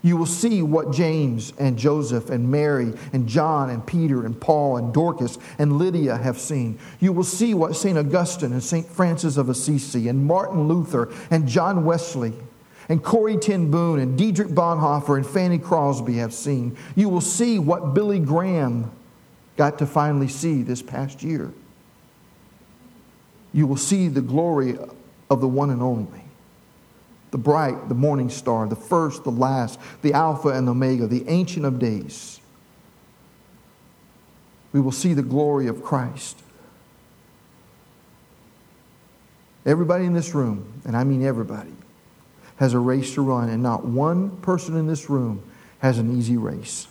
You 0.00 0.16
will 0.16 0.26
see 0.26 0.62
what 0.62 0.90
James 0.90 1.52
and 1.58 1.78
Joseph 1.78 2.30
and 2.30 2.50
Mary 2.50 2.94
and 3.12 3.28
John 3.28 3.68
and 3.68 3.86
Peter 3.86 4.24
and 4.24 4.40
Paul 4.40 4.78
and 4.78 4.92
Dorcas 4.92 5.38
and 5.58 5.78
Lydia 5.78 6.16
have 6.16 6.38
seen. 6.38 6.78
You 6.98 7.12
will 7.12 7.24
see 7.24 7.52
what 7.52 7.76
St. 7.76 7.98
Augustine 7.98 8.52
and 8.52 8.62
St. 8.62 8.86
Francis 8.86 9.36
of 9.36 9.50
Assisi 9.50 10.08
and 10.08 10.24
Martin 10.24 10.66
Luther 10.66 11.12
and 11.30 11.46
John 11.46 11.84
Wesley 11.84 12.32
and 12.88 13.04
Corrie 13.04 13.36
ten 13.36 13.70
Boom 13.70 13.98
and 13.98 14.16
Dietrich 14.16 14.48
Bonhoeffer 14.48 15.18
and 15.18 15.26
Fanny 15.26 15.58
Crosby 15.58 16.14
have 16.14 16.32
seen. 16.32 16.74
You 16.96 17.10
will 17.10 17.20
see 17.20 17.58
what 17.58 17.92
Billy 17.92 18.18
Graham 18.18 18.90
got 19.58 19.78
to 19.78 19.86
finally 19.86 20.28
see 20.28 20.62
this 20.62 20.80
past 20.80 21.22
year 21.22 21.52
you 23.52 23.66
will 23.66 23.76
see 23.76 24.08
the 24.08 24.20
glory 24.20 24.78
of 25.30 25.40
the 25.40 25.48
one 25.48 25.70
and 25.70 25.82
only. 25.82 26.24
The 27.30 27.38
bright, 27.38 27.88
the 27.88 27.94
morning 27.94 28.28
star, 28.28 28.66
the 28.66 28.76
first, 28.76 29.24
the 29.24 29.30
last, 29.30 29.78
the 30.02 30.12
Alpha 30.12 30.48
and 30.48 30.66
the 30.66 30.72
Omega, 30.72 31.06
the 31.06 31.28
Ancient 31.28 31.64
of 31.64 31.78
Days. 31.78 32.40
We 34.72 34.80
will 34.80 34.92
see 34.92 35.14
the 35.14 35.22
glory 35.22 35.66
of 35.66 35.82
Christ. 35.82 36.38
Everybody 39.64 40.04
in 40.04 40.12
this 40.12 40.34
room, 40.34 40.82
and 40.84 40.96
I 40.96 41.04
mean 41.04 41.24
everybody, 41.24 41.72
has 42.56 42.74
a 42.74 42.78
race 42.78 43.14
to 43.14 43.22
run, 43.22 43.48
and 43.48 43.62
not 43.62 43.84
one 43.84 44.36
person 44.38 44.76
in 44.76 44.86
this 44.86 45.08
room 45.08 45.42
has 45.78 45.98
an 45.98 46.16
easy 46.16 46.36
race. 46.36 46.86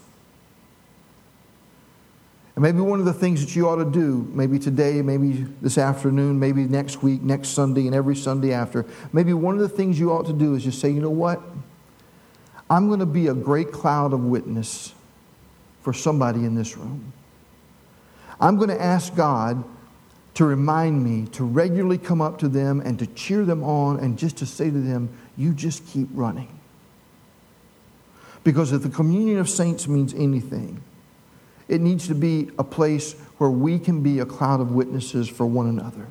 And 2.61 2.75
maybe 2.75 2.87
one 2.87 2.99
of 2.99 3.07
the 3.07 3.13
things 3.13 3.43
that 3.43 3.55
you 3.55 3.67
ought 3.67 3.77
to 3.77 3.89
do, 3.89 4.29
maybe 4.33 4.59
today, 4.59 5.01
maybe 5.01 5.47
this 5.63 5.79
afternoon, 5.79 6.39
maybe 6.39 6.65
next 6.65 7.01
week, 7.01 7.23
next 7.23 7.49
Sunday, 7.49 7.87
and 7.87 7.95
every 7.95 8.15
Sunday 8.15 8.53
after, 8.53 8.85
maybe 9.11 9.33
one 9.33 9.55
of 9.55 9.61
the 9.61 9.67
things 9.67 9.99
you 9.99 10.11
ought 10.11 10.27
to 10.27 10.33
do 10.33 10.53
is 10.53 10.63
just 10.63 10.79
say, 10.79 10.91
you 10.91 11.01
know 11.01 11.09
what? 11.09 11.41
I'm 12.69 12.87
going 12.87 12.99
to 12.99 13.07
be 13.07 13.29
a 13.29 13.33
great 13.33 13.71
cloud 13.71 14.13
of 14.13 14.23
witness 14.25 14.93
for 15.81 15.91
somebody 15.91 16.45
in 16.45 16.53
this 16.53 16.77
room. 16.77 17.13
I'm 18.39 18.57
going 18.57 18.69
to 18.69 18.79
ask 18.79 19.15
God 19.15 19.63
to 20.35 20.45
remind 20.45 21.03
me 21.03 21.29
to 21.31 21.43
regularly 21.43 21.97
come 21.97 22.21
up 22.21 22.37
to 22.41 22.47
them 22.47 22.79
and 22.81 22.99
to 22.99 23.07
cheer 23.07 23.43
them 23.43 23.63
on 23.63 23.99
and 23.99 24.19
just 24.19 24.37
to 24.37 24.45
say 24.45 24.65
to 24.65 24.79
them, 24.79 25.09
you 25.35 25.55
just 25.55 25.87
keep 25.87 26.09
running. 26.13 26.59
Because 28.43 28.71
if 28.71 28.83
the 28.83 28.89
communion 28.89 29.39
of 29.39 29.49
saints 29.49 29.87
means 29.87 30.13
anything, 30.13 30.83
it 31.71 31.79
needs 31.79 32.09
to 32.09 32.15
be 32.15 32.51
a 32.59 32.65
place 32.65 33.13
where 33.37 33.49
we 33.49 33.79
can 33.79 34.03
be 34.03 34.19
a 34.19 34.25
cloud 34.25 34.59
of 34.59 34.73
witnesses 34.73 35.29
for 35.29 35.45
one 35.45 35.67
another. 35.67 36.05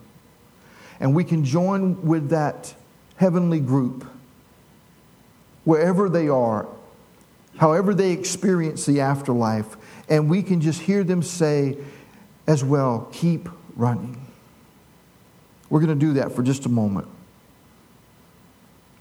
And 0.98 1.14
we 1.14 1.22
can 1.22 1.44
join 1.44 2.00
with 2.00 2.30
that 2.30 2.74
heavenly 3.16 3.60
group 3.60 4.06
wherever 5.64 6.08
they 6.08 6.28
are, 6.28 6.66
however 7.58 7.92
they 7.92 8.10
experience 8.10 8.86
the 8.86 9.02
afterlife, 9.02 9.76
and 10.08 10.30
we 10.30 10.42
can 10.42 10.62
just 10.62 10.80
hear 10.80 11.04
them 11.04 11.22
say 11.22 11.76
as 12.46 12.64
well, 12.64 13.06
keep 13.12 13.46
running. 13.76 14.16
We're 15.68 15.80
going 15.80 15.96
to 15.96 16.06
do 16.06 16.14
that 16.14 16.32
for 16.32 16.42
just 16.42 16.64
a 16.64 16.70
moment. 16.70 17.06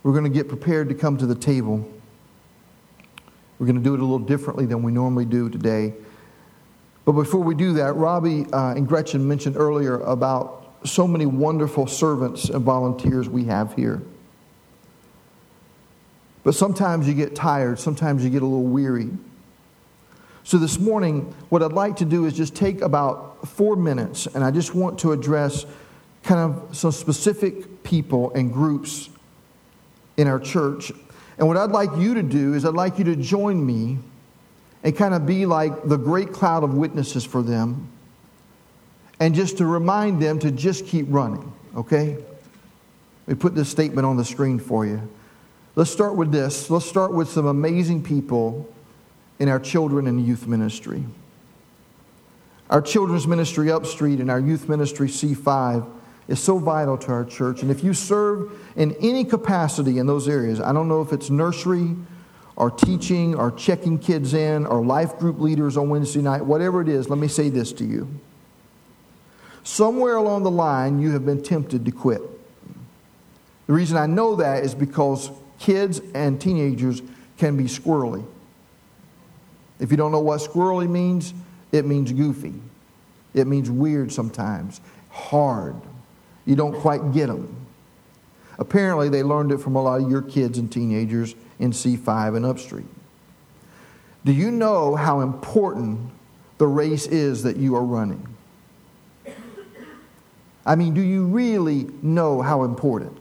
We're 0.04 0.12
going 0.12 0.26
to 0.26 0.30
get 0.30 0.50
prepared 0.50 0.90
to 0.90 0.96
come 0.96 1.18
to 1.18 1.26
the 1.26 1.36
table. 1.36 1.90
We're 3.58 3.66
going 3.66 3.78
to 3.78 3.84
do 3.84 3.94
it 3.94 4.00
a 4.02 4.04
little 4.04 4.20
differently 4.20 4.66
than 4.66 4.84
we 4.84 4.92
normally 4.92 5.26
do 5.26 5.50
today. 5.50 5.94
But 7.10 7.14
before 7.14 7.42
we 7.42 7.56
do 7.56 7.74
that, 7.74 7.94
Robbie 7.94 8.46
uh, 8.54 8.76
and 8.76 8.88
Gretchen 8.88 9.28
mentioned 9.28 9.58
earlier 9.58 10.00
about 10.02 10.76
so 10.84 11.08
many 11.08 11.26
wonderful 11.26 11.88
servants 11.88 12.50
and 12.50 12.64
volunteers 12.64 13.28
we 13.28 13.46
have 13.46 13.74
here. 13.74 14.04
But 16.44 16.54
sometimes 16.54 17.08
you 17.08 17.16
get 17.16 17.34
tired, 17.34 17.80
sometimes 17.80 18.24
you 18.24 18.30
get 18.30 18.44
a 18.44 18.46
little 18.46 18.62
weary. 18.62 19.10
So 20.44 20.60
this 20.60 20.78
morning, 20.78 21.34
what 21.50 21.64
I'd 21.64 21.74
like 21.74 21.96
to 21.96 22.06
do 22.06 22.28
is 22.28 22.34
just 22.34 22.54
take 22.54 22.82
about 22.82 23.48
four 23.48 23.76
minutes, 23.76 24.28
and 24.28 24.44
I 24.44 24.52
just 24.52 24.76
want 24.76 25.00
to 25.00 25.12
address 25.12 25.66
kind 26.22 26.54
of 26.54 26.78
some 26.78 26.92
specific 26.92 27.82
people 27.82 28.32
and 28.34 28.54
groups 28.54 29.10
in 30.18 30.28
our 30.28 30.40
church. 30.40 30.92
And 31.40 31.48
what 31.48 31.58
I'd 31.58 31.72
like 31.72 31.90
you 31.98 32.14
to 32.14 32.22
do 32.22 32.54
is 32.54 32.66
I'd 32.66 32.76
like 32.76 33.00
you 33.00 33.06
to 33.06 33.16
join 33.16 33.66
me 33.66 33.98
and 34.84 34.96
kind 34.96 35.14
of 35.14 35.26
be 35.26 35.46
like 35.46 35.84
the 35.84 35.98
great 35.98 36.32
cloud 36.32 36.64
of 36.64 36.74
witnesses 36.74 37.26
for 37.26 37.42
them 37.42 37.90
and 39.20 39.36
just 39.36 39.58
to 39.58 39.66
remind 39.66 40.22
them 40.22 40.40
to 40.40 40.52
just 40.52 40.86
keep 40.86 41.06
running, 41.10 41.52
okay? 41.76 42.18
We 43.28 43.36
put 43.36 43.54
this 43.54 43.70
statement 43.70 44.06
on 44.06 44.18
the 44.18 44.26
screen 44.26 44.60
for 44.60 44.86
you. 44.86 45.08
Let's 45.76 45.92
start 45.92 46.16
with 46.16 46.32
this. 46.32 46.70
Let's 46.70 46.86
start 46.86 47.14
with 47.14 47.30
some 47.30 47.46
amazing 47.46 48.04
people 48.04 48.68
in 49.38 49.50
our 49.50 49.60
children 49.60 50.08
and 50.08 50.26
youth 50.26 50.48
ministry. 50.48 51.04
Our 52.70 52.82
children's 52.82 53.28
ministry 53.28 53.72
Upstreet 53.72 54.20
and 54.20 54.32
our 54.32 54.40
youth 54.40 54.70
ministry 54.70 55.08
C5 55.08 55.90
is 56.28 56.40
so 56.40 56.60
vital 56.60 56.98
to 57.00 57.12
our 57.12 57.26
church. 57.26 57.62
And 57.62 57.72
if 57.72 57.84
you 57.84 57.94
serve 57.94 58.52
in 58.76 58.96
any 59.02 59.26
capacity 59.26 59.98
in 59.98 60.06
those 60.06 60.30
areas, 60.30 60.62
I 60.62 60.72
don't 60.72 60.88
know 60.88 61.02
if 61.02 61.12
it's 61.12 61.30
nursery 61.30 61.96
or 62.60 62.70
teaching 62.70 63.34
or 63.36 63.52
checking 63.52 63.98
kids 63.98 64.34
in 64.34 64.66
or 64.66 64.86
life 64.86 65.18
group 65.18 65.40
leaders 65.40 65.78
on 65.78 65.90
Wednesday 65.90 66.22
night, 66.22 66.46
whatever 66.46 66.82
it 66.82 66.90
is, 66.90 67.10
let 67.10 67.18
me 67.18 67.28
say 67.28 67.50
this 67.50 67.72
to 67.72 67.86
you. 67.86 68.08
Somewhere 69.64 70.18
along 70.18 70.44
the 70.44 70.52
line, 70.52 71.00
you 71.00 71.12
have 71.12 71.26
been 71.26 71.42
tempted 71.42 71.86
to 71.86 71.92
quit. 71.92 72.22
The 73.68 73.74
reason 73.74 73.98
I 73.98 74.08
know 74.08 74.36
that 74.36 74.64
is 74.64 74.76
because 74.76 75.32
kids 75.58 76.02
and 76.14 76.40
teenagers 76.40 77.02
can 77.38 77.56
be 77.56 77.64
squirrely. 77.64 78.26
If 79.80 79.92
you 79.92 79.98
don't 79.98 80.12
know 80.12 80.20
what 80.20 80.42
squirrely 80.42 80.90
means, 80.90 81.34
it 81.72 81.86
means 81.86 82.12
goofy. 82.12 82.56
It 83.34 83.48
means 83.48 83.70
weird 83.70 84.12
sometimes, 84.12 84.82
hard. 85.12 85.76
You 86.46 86.58
don't 86.58 86.74
quite 86.74 87.14
get 87.14 87.28
them. 87.28 87.56
Apparently, 88.60 89.08
they 89.08 89.24
learned 89.24 89.54
it 89.54 89.60
from 89.60 89.78
a 89.78 89.82
lot 89.82 90.02
of 90.02 90.12
your 90.12 90.22
kids 90.22 90.58
and 90.58 90.72
teenagers 90.72 91.34
in 91.60 91.72
C5 91.72 92.36
and 92.36 92.46
Upstreet. 92.46 92.86
Do 94.26 94.34
you 94.34 94.52
know 94.52 94.96
how 94.96 95.22
important 95.22 96.12
the 96.58 96.68
race 96.68 97.08
is 97.08 97.44
that 97.44 97.56
you 97.56 97.76
are 97.78 97.84
running? 97.84 98.28
I 100.66 100.76
mean, 100.76 100.94
do 100.94 101.02
you 101.02 101.26
really 101.26 101.90
know 102.02 102.42
how 102.42 102.64
important? 102.64 103.18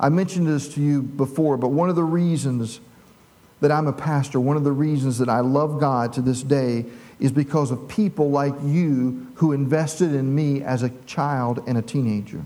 I 0.00 0.08
mentioned 0.08 0.48
this 0.48 0.74
to 0.74 0.80
you 0.80 1.00
before, 1.00 1.56
but 1.56 1.68
one 1.68 1.88
of 1.88 1.94
the 1.94 2.04
reasons 2.04 2.80
that 3.60 3.70
I'm 3.70 3.86
a 3.86 3.92
pastor, 3.92 4.40
one 4.40 4.56
of 4.56 4.64
the 4.64 4.72
reasons 4.72 5.18
that 5.18 5.28
I 5.28 5.40
love 5.40 5.78
God 5.78 6.12
to 6.14 6.20
this 6.20 6.42
day 6.42 6.84
is 7.20 7.30
because 7.30 7.70
of 7.70 7.88
people 7.88 8.30
like 8.30 8.54
you 8.64 9.28
who 9.36 9.52
invested 9.52 10.14
in 10.14 10.34
me 10.34 10.62
as 10.62 10.82
a 10.82 10.90
child 11.06 11.62
and 11.66 11.78
a 11.78 11.82
teenager. 11.82 12.44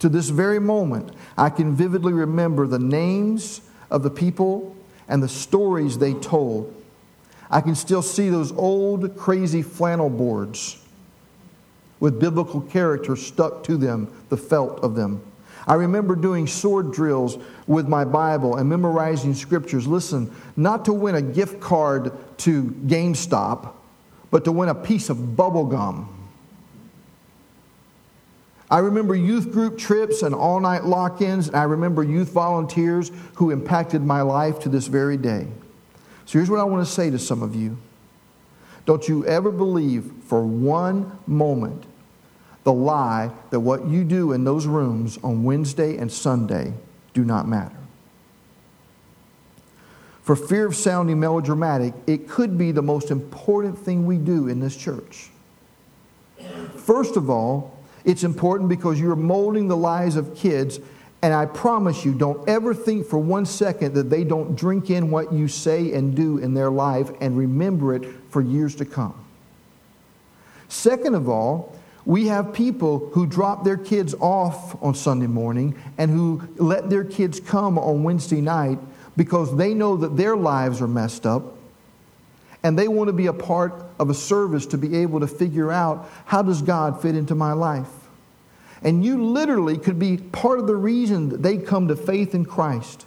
To 0.00 0.08
this 0.08 0.28
very 0.28 0.60
moment, 0.60 1.10
I 1.36 1.50
can 1.50 1.74
vividly 1.74 2.12
remember 2.12 2.66
the 2.66 2.78
names 2.78 3.60
of 3.90 4.02
the 4.02 4.10
people 4.10 4.76
and 5.08 5.22
the 5.22 5.28
stories 5.28 5.98
they 5.98 6.14
told. 6.14 6.74
I 7.50 7.60
can 7.60 7.74
still 7.74 8.02
see 8.02 8.28
those 8.28 8.52
old, 8.52 9.16
crazy 9.16 9.62
flannel 9.62 10.10
boards 10.10 10.78
with 12.00 12.20
biblical 12.20 12.60
characters 12.60 13.26
stuck 13.26 13.64
to 13.64 13.76
them, 13.76 14.12
the 14.28 14.36
felt 14.36 14.80
of 14.80 14.94
them. 14.94 15.22
I 15.66 15.74
remember 15.74 16.14
doing 16.14 16.46
sword 16.46 16.92
drills 16.92 17.36
with 17.66 17.88
my 17.88 18.04
Bible 18.04 18.56
and 18.56 18.68
memorizing 18.68 19.34
scriptures. 19.34 19.86
Listen, 19.86 20.34
not 20.56 20.84
to 20.86 20.92
win 20.92 21.14
a 21.14 21.22
gift 21.22 21.60
card 21.60 22.12
to 22.38 22.62
GameStop, 22.86 23.72
but 24.30 24.44
to 24.44 24.52
win 24.52 24.68
a 24.68 24.74
piece 24.74 25.10
of 25.10 25.36
bubble 25.36 25.66
gum. 25.66 26.14
I 28.70 28.80
remember 28.80 29.14
youth 29.14 29.50
group 29.50 29.78
trips 29.78 30.22
and 30.22 30.34
all 30.34 30.60
night 30.60 30.84
lock 30.84 31.22
ins, 31.22 31.48
and 31.48 31.56
I 31.56 31.62
remember 31.62 32.02
youth 32.02 32.30
volunteers 32.30 33.10
who 33.34 33.50
impacted 33.50 34.02
my 34.02 34.20
life 34.20 34.60
to 34.60 34.68
this 34.68 34.86
very 34.86 35.16
day. 35.16 35.46
So 36.26 36.38
here's 36.38 36.50
what 36.50 36.60
I 36.60 36.64
want 36.64 36.86
to 36.86 36.92
say 36.92 37.10
to 37.10 37.18
some 37.18 37.42
of 37.42 37.54
you 37.54 37.78
Don't 38.84 39.08
you 39.08 39.24
ever 39.26 39.50
believe 39.50 40.12
for 40.26 40.44
one 40.44 41.18
moment 41.26 41.84
the 42.64 42.72
lie 42.72 43.30
that 43.50 43.60
what 43.60 43.86
you 43.86 44.04
do 44.04 44.32
in 44.32 44.44
those 44.44 44.66
rooms 44.66 45.18
on 45.24 45.44
Wednesday 45.44 45.96
and 45.96 46.12
Sunday 46.12 46.74
do 47.14 47.24
not 47.24 47.48
matter. 47.48 47.74
For 50.22 50.36
fear 50.36 50.66
of 50.66 50.76
sounding 50.76 51.18
melodramatic, 51.18 51.94
it 52.06 52.28
could 52.28 52.58
be 52.58 52.70
the 52.70 52.82
most 52.82 53.10
important 53.10 53.78
thing 53.78 54.04
we 54.04 54.18
do 54.18 54.48
in 54.48 54.60
this 54.60 54.76
church. 54.76 55.30
First 56.76 57.16
of 57.16 57.30
all, 57.30 57.77
it's 58.08 58.24
important 58.24 58.70
because 58.70 58.98
you're 58.98 59.14
molding 59.14 59.68
the 59.68 59.76
lives 59.76 60.16
of 60.16 60.34
kids, 60.34 60.80
and 61.20 61.34
I 61.34 61.44
promise 61.44 62.06
you, 62.06 62.14
don't 62.14 62.48
ever 62.48 62.72
think 62.72 63.06
for 63.06 63.18
one 63.18 63.44
second 63.44 63.92
that 63.94 64.08
they 64.08 64.24
don't 64.24 64.56
drink 64.56 64.88
in 64.88 65.10
what 65.10 65.30
you 65.30 65.46
say 65.46 65.92
and 65.92 66.16
do 66.16 66.38
in 66.38 66.54
their 66.54 66.70
life 66.70 67.10
and 67.20 67.36
remember 67.36 67.94
it 67.94 68.08
for 68.30 68.40
years 68.40 68.74
to 68.76 68.86
come. 68.86 69.14
Second 70.68 71.16
of 71.16 71.28
all, 71.28 71.76
we 72.06 72.28
have 72.28 72.54
people 72.54 73.10
who 73.12 73.26
drop 73.26 73.62
their 73.62 73.76
kids 73.76 74.14
off 74.14 74.82
on 74.82 74.94
Sunday 74.94 75.26
morning 75.26 75.78
and 75.98 76.10
who 76.10 76.48
let 76.56 76.88
their 76.88 77.04
kids 77.04 77.40
come 77.40 77.78
on 77.78 78.04
Wednesday 78.04 78.40
night 78.40 78.78
because 79.18 79.54
they 79.54 79.74
know 79.74 79.98
that 79.98 80.16
their 80.16 80.34
lives 80.34 80.80
are 80.80 80.88
messed 80.88 81.26
up 81.26 81.58
and 82.62 82.78
they 82.78 82.88
want 82.88 83.08
to 83.08 83.12
be 83.12 83.26
a 83.26 83.34
part 83.34 83.74
of 83.98 84.08
a 84.08 84.14
service 84.14 84.64
to 84.64 84.78
be 84.78 84.96
able 84.96 85.20
to 85.20 85.26
figure 85.26 85.70
out 85.70 86.08
how 86.24 86.40
does 86.40 86.62
God 86.62 87.02
fit 87.02 87.14
into 87.14 87.34
my 87.34 87.52
life. 87.52 87.97
And 88.82 89.04
you 89.04 89.24
literally 89.24 89.76
could 89.76 89.98
be 89.98 90.16
part 90.16 90.58
of 90.58 90.66
the 90.66 90.76
reason 90.76 91.30
that 91.30 91.42
they 91.42 91.58
come 91.58 91.88
to 91.88 91.96
faith 91.96 92.34
in 92.34 92.44
Christ. 92.44 93.06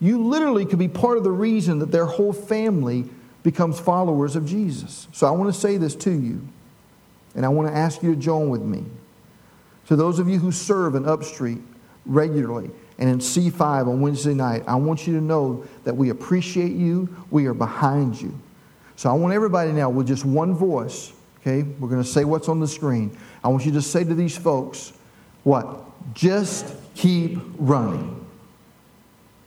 You 0.00 0.24
literally 0.24 0.66
could 0.66 0.80
be 0.80 0.88
part 0.88 1.16
of 1.16 1.24
the 1.24 1.30
reason 1.30 1.78
that 1.78 1.92
their 1.92 2.06
whole 2.06 2.32
family 2.32 3.04
becomes 3.42 3.78
followers 3.78 4.34
of 4.34 4.46
Jesus. 4.46 5.06
So 5.12 5.26
I 5.26 5.30
want 5.30 5.52
to 5.52 5.60
say 5.60 5.76
this 5.76 5.94
to 5.96 6.10
you. 6.10 6.46
And 7.34 7.46
I 7.46 7.48
want 7.48 7.68
to 7.68 7.74
ask 7.74 8.02
you 8.02 8.14
to 8.14 8.20
join 8.20 8.50
with 8.50 8.62
me. 8.62 8.84
To 9.86 9.96
those 9.96 10.18
of 10.18 10.28
you 10.28 10.38
who 10.38 10.52
serve 10.52 10.94
in 10.94 11.08
Upstreet 11.08 11.58
regularly 12.04 12.70
and 12.98 13.08
in 13.08 13.18
C5 13.18 13.88
on 13.88 14.00
Wednesday 14.00 14.34
night, 14.34 14.64
I 14.66 14.74
want 14.76 15.06
you 15.06 15.14
to 15.14 15.20
know 15.20 15.64
that 15.84 15.96
we 15.96 16.10
appreciate 16.10 16.72
you. 16.72 17.14
We 17.30 17.46
are 17.46 17.54
behind 17.54 18.20
you. 18.20 18.38
So 18.96 19.10
I 19.10 19.14
want 19.14 19.34
everybody 19.34 19.72
now 19.72 19.90
with 19.90 20.06
just 20.06 20.24
one 20.24 20.54
voice, 20.54 21.12
okay? 21.40 21.62
We're 21.62 21.88
going 21.88 22.02
to 22.02 22.08
say 22.08 22.24
what's 22.24 22.48
on 22.48 22.60
the 22.60 22.68
screen. 22.68 23.16
I 23.44 23.48
want 23.48 23.66
you 23.66 23.72
to 23.72 23.82
say 23.82 24.04
to 24.04 24.14
these 24.14 24.36
folks, 24.36 24.92
what? 25.44 25.84
Just 26.14 26.74
keep 26.94 27.38
running. 27.58 28.24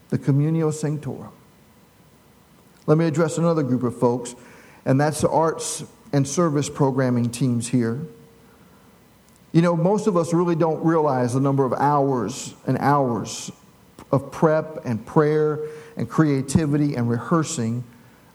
The 0.09 0.17
Communio 0.17 0.73
Sanctorum. 0.73 1.31
Let 2.87 2.97
me 2.97 3.05
address 3.05 3.37
another 3.37 3.63
group 3.63 3.83
of 3.83 3.97
folks, 3.97 4.35
and 4.85 4.99
that's 5.01 5.21
the 5.21 5.29
arts 5.29 5.83
and 6.13 6.27
service 6.27 6.69
programming 6.69 7.29
teams 7.29 7.67
here. 7.67 7.99
You 9.51 9.61
know, 9.61 9.75
most 9.75 10.07
of 10.07 10.17
us 10.17 10.33
really 10.33 10.55
don't 10.55 10.83
realize 10.83 11.33
the 11.33 11.39
number 11.39 11.65
of 11.65 11.73
hours 11.73 12.53
and 12.67 12.77
hours 12.77 13.51
of 14.11 14.31
prep 14.31 14.85
and 14.85 15.03
prayer 15.05 15.59
and 15.97 16.09
creativity 16.09 16.95
and 16.95 17.09
rehearsing 17.09 17.83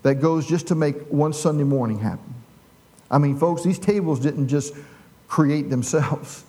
that 0.03 0.17
goes 0.17 0.47
just 0.47 0.67
to 0.69 0.75
make 0.75 0.97
one 1.09 1.33
Sunday 1.33 1.65
morning 1.65 1.99
happen. 1.99 2.35
I 3.11 3.19
mean, 3.19 3.37
folks, 3.37 3.63
these 3.63 3.79
tables 3.79 4.19
didn't 4.19 4.49
just 4.49 4.75
create 5.31 5.71
themselves. 5.71 6.45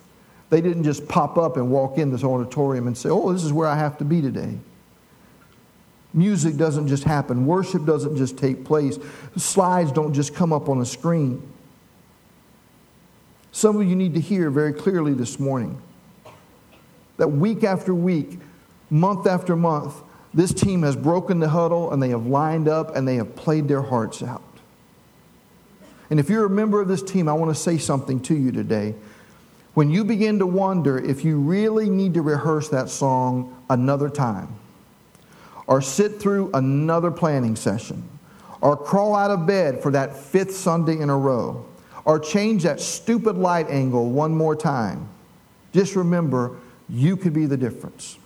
They 0.50 0.60
didn't 0.60 0.84
just 0.84 1.08
pop 1.08 1.38
up 1.38 1.56
and 1.56 1.70
walk 1.70 1.96
in 1.96 2.10
this 2.10 2.22
auditorium 2.22 2.86
and 2.86 2.98
say, 2.98 3.08
oh, 3.08 3.32
this 3.32 3.42
is 3.42 3.54
where 3.54 3.66
I 3.66 3.74
have 3.74 3.96
to 3.98 4.04
be 4.04 4.20
today. 4.20 4.58
Music 6.12 6.56
doesn't 6.56 6.88
just 6.88 7.04
happen, 7.04 7.46
worship 7.46 7.86
doesn't 7.86 8.18
just 8.18 8.36
take 8.36 8.62
place, 8.62 8.98
slides 9.38 9.90
don't 9.92 10.12
just 10.12 10.34
come 10.34 10.52
up 10.52 10.68
on 10.68 10.82
a 10.82 10.84
screen. 10.84 11.42
Some 13.50 13.80
of 13.80 13.88
you 13.88 13.96
need 13.96 14.12
to 14.12 14.20
hear 14.20 14.50
very 14.50 14.74
clearly 14.74 15.14
this 15.14 15.40
morning 15.40 15.80
that 17.16 17.28
week 17.28 17.64
after 17.64 17.94
week, 17.94 18.38
month 18.90 19.26
after 19.26 19.56
month, 19.56 19.94
this 20.34 20.52
team 20.52 20.82
has 20.82 20.96
broken 20.96 21.40
the 21.40 21.48
huddle 21.48 21.92
and 21.92 22.02
they 22.02 22.08
have 22.10 22.26
lined 22.26 22.68
up 22.68 22.94
and 22.94 23.08
they 23.08 23.16
have 23.16 23.34
played 23.36 23.68
their 23.68 23.82
hearts 23.82 24.22
out. 24.22 24.42
And 26.12 26.20
if 26.20 26.28
you're 26.28 26.44
a 26.44 26.50
member 26.50 26.78
of 26.78 26.88
this 26.88 27.02
team, 27.02 27.26
I 27.26 27.32
want 27.32 27.56
to 27.56 27.58
say 27.58 27.78
something 27.78 28.20
to 28.24 28.34
you 28.34 28.52
today. 28.52 28.94
When 29.72 29.90
you 29.90 30.04
begin 30.04 30.40
to 30.40 30.46
wonder 30.46 30.98
if 30.98 31.24
you 31.24 31.38
really 31.38 31.88
need 31.88 32.12
to 32.12 32.20
rehearse 32.20 32.68
that 32.68 32.90
song 32.90 33.56
another 33.70 34.10
time, 34.10 34.54
or 35.66 35.80
sit 35.80 36.20
through 36.20 36.50
another 36.52 37.10
planning 37.10 37.56
session, 37.56 38.06
or 38.60 38.76
crawl 38.76 39.16
out 39.16 39.30
of 39.30 39.46
bed 39.46 39.82
for 39.82 39.90
that 39.92 40.14
fifth 40.14 40.54
Sunday 40.54 40.98
in 40.98 41.08
a 41.08 41.16
row, 41.16 41.64
or 42.04 42.18
change 42.18 42.64
that 42.64 42.78
stupid 42.78 43.38
light 43.38 43.70
angle 43.70 44.10
one 44.10 44.34
more 44.34 44.54
time, 44.54 45.08
just 45.72 45.96
remember 45.96 46.58
you 46.90 47.16
could 47.16 47.32
be 47.32 47.46
the 47.46 47.56
difference. 47.56 48.18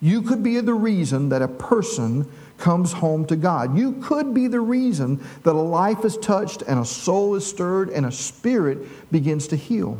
You 0.00 0.20
could 0.20 0.42
be 0.42 0.58
the 0.58 0.74
reason 0.74 1.28
that 1.28 1.42
a 1.42 1.48
person 1.48 2.28
comes 2.58 2.92
home 2.92 3.26
to 3.26 3.36
God. 3.36 3.76
You 3.76 3.92
could 4.02 4.34
be 4.34 4.48
the 4.48 4.60
reason 4.60 5.22
that 5.42 5.52
a 5.52 5.60
life 5.60 6.04
is 6.04 6.16
touched 6.16 6.62
and 6.62 6.78
a 6.80 6.84
soul 6.84 7.34
is 7.34 7.46
stirred 7.46 7.90
and 7.90 8.06
a 8.06 8.12
spirit 8.12 9.12
begins 9.12 9.48
to 9.48 9.56
heal. 9.56 9.98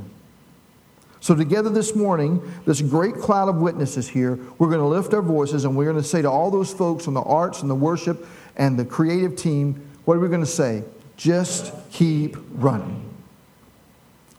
So, 1.20 1.34
together 1.34 1.70
this 1.70 1.96
morning, 1.96 2.40
this 2.66 2.80
great 2.80 3.16
cloud 3.16 3.48
of 3.48 3.57
witnesses 3.57 4.09
here, 4.09 4.38
we're 4.59 4.68
going 4.68 4.80
to 4.80 4.86
lift 4.86 5.12
our 5.12 5.22
voices 5.22 5.64
and 5.64 5.76
we're 5.76 5.90
going 5.90 5.96
to 5.96 6.09
say 6.09 6.22
to 6.22 6.30
all 6.30 6.50
those 6.50 6.72
folks 6.72 7.09
on 7.09 7.14
the 7.14 7.22
arts 7.22 7.62
and 7.62 7.70
the 7.70 7.74
worship 7.74 8.26
and 8.57 8.78
the 8.78 8.84
creative 8.84 9.34
team, 9.34 9.88
what 10.04 10.16
are 10.16 10.20
we 10.20 10.28
going 10.28 10.40
to 10.40 10.46
say? 10.46 10.84
Just 11.16 11.72
keep 11.90 12.36
running. 12.52 13.02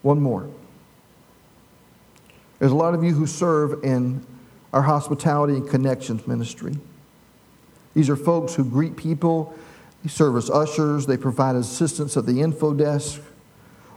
One 0.01 0.21
more. 0.21 0.49
There's 2.59 2.71
a 2.71 2.75
lot 2.75 2.93
of 2.93 3.03
you 3.03 3.13
who 3.13 3.27
serve 3.27 3.83
in 3.83 4.25
our 4.73 4.81
hospitality 4.81 5.55
and 5.55 5.69
connections 5.69 6.25
ministry. 6.25 6.77
These 7.97 8.11
are 8.11 8.15
folks 8.15 8.53
who 8.53 8.63
greet 8.63 8.95
people, 8.95 9.55
they 10.03 10.09
serve 10.09 10.35
as 10.35 10.51
ushers, 10.51 11.07
they 11.07 11.17
provide 11.17 11.55
assistance 11.55 12.15
at 12.15 12.27
the 12.27 12.41
info 12.41 12.75
desk. 12.75 13.19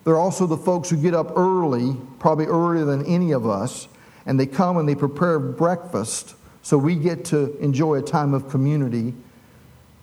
They're 0.05 0.17
also 0.17 0.47
the 0.47 0.57
folks 0.57 0.89
who 0.89 0.97
get 0.97 1.13
up 1.13 1.37
early, 1.37 1.99
probably 2.19 2.47
earlier 2.47 2.87
than 2.87 3.05
any 3.05 3.33
of 3.33 3.47
us, 3.47 3.89
and 4.25 4.41
they 4.41 4.47
come 4.47 4.79
and 4.79 4.89
they 4.89 4.95
prepare 4.95 5.39
breakfast 5.39 6.35
so 6.63 6.79
we 6.79 6.97
get 6.97 7.27
to 7.27 7.55
enjoy 7.59 7.97
a 7.97 8.03
time 8.03 8.33
of 8.33 8.49
community, 8.49 9.13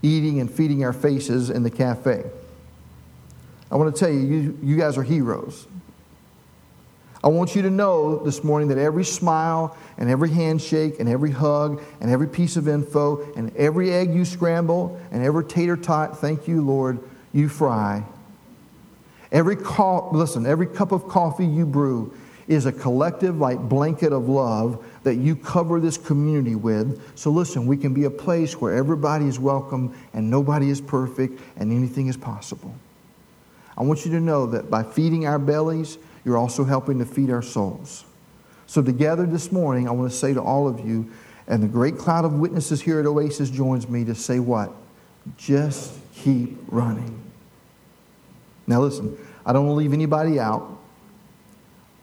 eating 0.04 0.40
and 0.42 0.52
feeding 0.52 0.86
our 0.86 0.94
faces 0.94 1.50
in 1.50 1.64
the 1.64 1.72
cafe. 1.72 2.24
I 3.72 3.78
want 3.78 3.96
to 3.96 4.00
tell 4.00 4.14
you, 4.14 4.20
you, 4.20 4.60
you 4.62 4.78
guys 4.78 4.96
are 5.00 5.04
heroes. 5.04 5.66
I 7.24 7.30
want 7.30 7.56
you 7.56 7.64
to 7.64 7.70
know 7.70 8.24
this 8.24 8.44
morning 8.44 8.70
that 8.70 8.78
every 8.78 9.04
smile 9.04 9.76
and 9.98 10.10
every 10.10 10.30
handshake 10.30 11.00
and 11.00 11.10
every 11.10 11.32
hug 11.32 11.82
and 12.00 12.12
every 12.12 12.28
piece 12.28 12.58
of 12.58 12.68
info 12.68 13.28
and 13.36 13.56
every 13.56 13.92
egg 13.92 14.14
you 14.14 14.24
scramble 14.24 15.00
and 15.12 15.24
every 15.24 15.44
tater 15.44 15.76
tot, 15.76 16.20
thank 16.20 16.48
you, 16.48 16.62
Lord, 16.62 17.00
you 17.34 17.50
fry. 17.50 18.04
Every 19.32 19.56
co- 19.56 20.10
listen, 20.12 20.46
every 20.46 20.68
cup 20.68 20.92
of 20.92 21.08
coffee 21.08 21.46
you 21.46 21.66
brew 21.66 22.14
is 22.48 22.66
a 22.66 22.72
collective 22.72 23.40
like 23.40 23.60
blanket 23.60 24.14
of 24.14 24.30
love 24.30 24.86
that 25.04 25.16
you 25.16 25.36
cover 25.36 25.80
this 25.80 25.98
community 25.98 26.56
with. 26.56 27.02
So 27.18 27.30
listen, 27.32 27.66
we 27.66 27.78
can 27.78 27.94
be 27.94 28.06
a 28.06 28.10
place 28.10 28.62
where 28.62 28.76
everybody 28.76 29.26
is 29.26 29.40
welcome 29.40 29.98
and 30.14 30.30
nobody 30.30 30.70
is 30.70 30.80
perfect 30.80 31.42
and 31.58 31.74
anything 31.74 32.08
is 32.08 32.16
possible. 32.16 32.74
I 33.76 33.84
want 33.84 34.06
you 34.06 34.12
to 34.12 34.20
know 34.20 34.46
that 34.48 34.70
by 34.70 34.84
feeding 34.84 35.28
our 35.28 35.40
bellies, 35.40 35.98
you're 36.28 36.38
also 36.38 36.66
helping 36.66 37.00
to 37.00 37.06
feed 37.06 37.32
our 37.32 37.42
souls. 37.42 38.04
So, 38.66 38.82
together 38.82 39.26
this 39.26 39.50
morning, 39.50 39.88
I 39.88 39.92
want 39.92 40.12
to 40.12 40.18
say 40.18 40.34
to 40.34 40.42
all 40.42 40.68
of 40.68 40.86
you, 40.86 41.10
and 41.48 41.64
the 41.64 41.70
great 41.70 41.98
cloud 41.98 42.26
of 42.26 42.34
witnesses 42.34 42.82
here 42.82 43.00
at 43.00 43.06
Oasis 43.06 43.50
joins 43.50 43.88
me 43.88 44.04
to 44.04 44.14
say 44.14 44.40
what? 44.40 44.74
Just 45.38 45.94
keep 46.14 46.58
running. 46.68 47.24
Now, 48.68 48.82
listen, 48.82 49.18
I 49.46 49.54
don't 49.54 49.68
want 49.68 49.76
to 49.76 49.78
leave 49.78 49.94
anybody 49.94 50.38
out. 50.38 50.78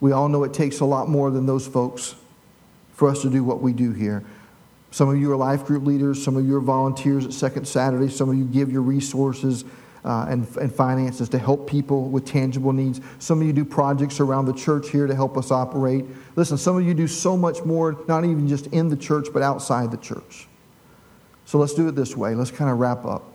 We 0.01 0.13
all 0.13 0.31
know 0.31 0.43
it 0.45 0.55
takes 0.55 0.81
a 0.81 0.87
lot 0.87 1.11
more 1.11 1.31
than 1.31 1.45
those 1.45 1.67
folks 1.67 2.15
for 2.95 3.11
us 3.11 3.21
to 3.23 3.31
do 3.31 3.45
what 3.45 3.61
we 3.61 3.75
do 3.75 3.93
here. 3.93 4.25
Some 4.91 5.11
of 5.11 5.19
you 5.19 5.31
are 5.33 5.37
life 5.37 5.67
group 5.67 5.85
leaders, 5.85 6.25
some 6.25 6.39
of 6.39 6.47
you 6.47 6.57
are 6.57 6.61
volunteers 6.61 7.27
at 7.27 7.35
Second 7.35 7.69
Saturday, 7.69 8.09
some 8.09 8.31
of 8.31 8.37
you 8.37 8.45
give 8.45 8.73
your 8.73 8.81
resources 8.81 9.67
uh, 10.05 10.27
and, 10.29 10.47
and 10.57 10.73
finances 10.73 11.29
to 11.31 11.39
help 11.39 11.69
people 11.69 12.09
with 12.09 12.27
tangible 12.27 12.73
needs. 12.73 13.01
Some 13.19 13.41
of 13.41 13.47
you 13.47 13.53
do 13.53 13.65
projects 13.65 14.21
around 14.21 14.47
the 14.47 14.53
church 14.53 14.91
here 14.91 15.07
to 15.07 15.15
help 15.15 15.37
us 15.37 15.51
operate. 15.51 16.05
Listen, 16.37 16.59
some 16.59 16.77
of 16.77 16.87
you 16.87 16.93
do 16.93 17.09
so 17.09 17.37
much 17.37 17.65
more, 17.65 17.99
not 18.07 18.25
even 18.25 18.47
just 18.47 18.67
in 18.69 18.89
the 18.89 18.97
church, 18.97 19.29
but 19.33 19.43
outside 19.43 19.91
the 19.91 19.97
church. 19.97 20.47
So 21.47 21.59
let's 21.59 21.75
do 21.75 21.89
it 21.89 21.93
this 21.95 22.17
way. 22.17 22.35
Let's 22.35 22.51
kind 22.51 22.71
of 22.71 22.79
wrap 22.79 23.05
up. 23.05 23.33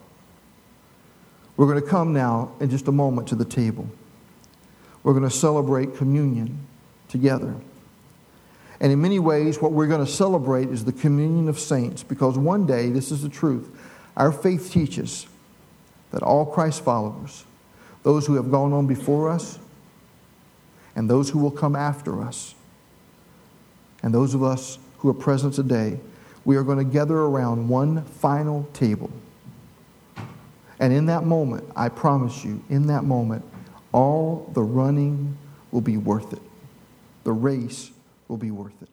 We're 1.58 1.68
going 1.68 1.82
to 1.82 1.88
come 1.88 2.14
now 2.14 2.54
in 2.60 2.70
just 2.70 2.88
a 2.88 2.92
moment 2.92 3.28
to 3.30 3.36
the 3.36 3.46
table. 3.46 3.90
We're 5.04 5.14
going 5.14 5.28
to 5.28 5.36
celebrate 5.36 5.96
communion 5.96 6.66
together. 7.08 7.56
And 8.80 8.92
in 8.92 9.02
many 9.02 9.20
ways, 9.20 9.62
what 9.62 9.72
we're 9.72 9.88
going 9.88 10.06
to 10.06 10.12
celebrate 10.12 10.70
is 10.70 10.86
the 10.86 10.94
communion 10.94 11.50
of 11.50 11.60
saints 11.60 12.04
because 12.04 12.38
one 12.38 12.66
day, 12.66 12.90
this 12.90 13.12
is 13.12 13.24
the 13.24 13.30
truth, 13.30 13.70
our 14.16 14.32
faith 14.32 14.72
teaches 14.72 15.28
that 16.12 16.24
all 16.24 16.46
Christ 16.46 16.84
followers, 16.84 17.46
those 18.04 18.26
who 18.26 18.36
have 18.36 18.52
gone 18.52 18.74
on 18.74 18.88
before 18.88 19.30
us, 19.30 19.60
and 20.96 21.10
those 21.10 21.30
who 21.30 21.40
will 21.40 21.52
come 21.52 21.76
after 21.76 22.22
us, 22.22 22.56
and 24.02 24.14
those 24.14 24.34
of 24.34 24.44
us 24.44 24.80
who 25.00 25.10
are 25.10 25.14
present 25.14 25.54
today, 25.54 26.00
we 26.46 26.56
are 26.56 26.64
going 26.64 26.78
to 26.78 26.84
gather 26.84 27.18
around 27.18 27.68
one 27.68 28.04
final 28.06 28.68
table. 28.74 29.10
And 30.80 30.94
in 30.94 31.06
that 31.08 31.26
moment, 31.26 31.70
I 31.76 31.90
promise 31.90 32.44
you, 32.46 32.64
in 32.70 32.88
that 32.88 33.04
moment, 33.04 33.44
all 33.92 34.50
the 34.54 34.64
running 34.64 35.38
will 35.72 35.82
be 35.82 35.98
worth 35.98 36.34
it. 36.34 36.42
The 37.24 37.34
race 37.34 37.92
will 38.28 38.38
be 38.38 38.52
worth 38.52 38.82
it. 38.82 38.90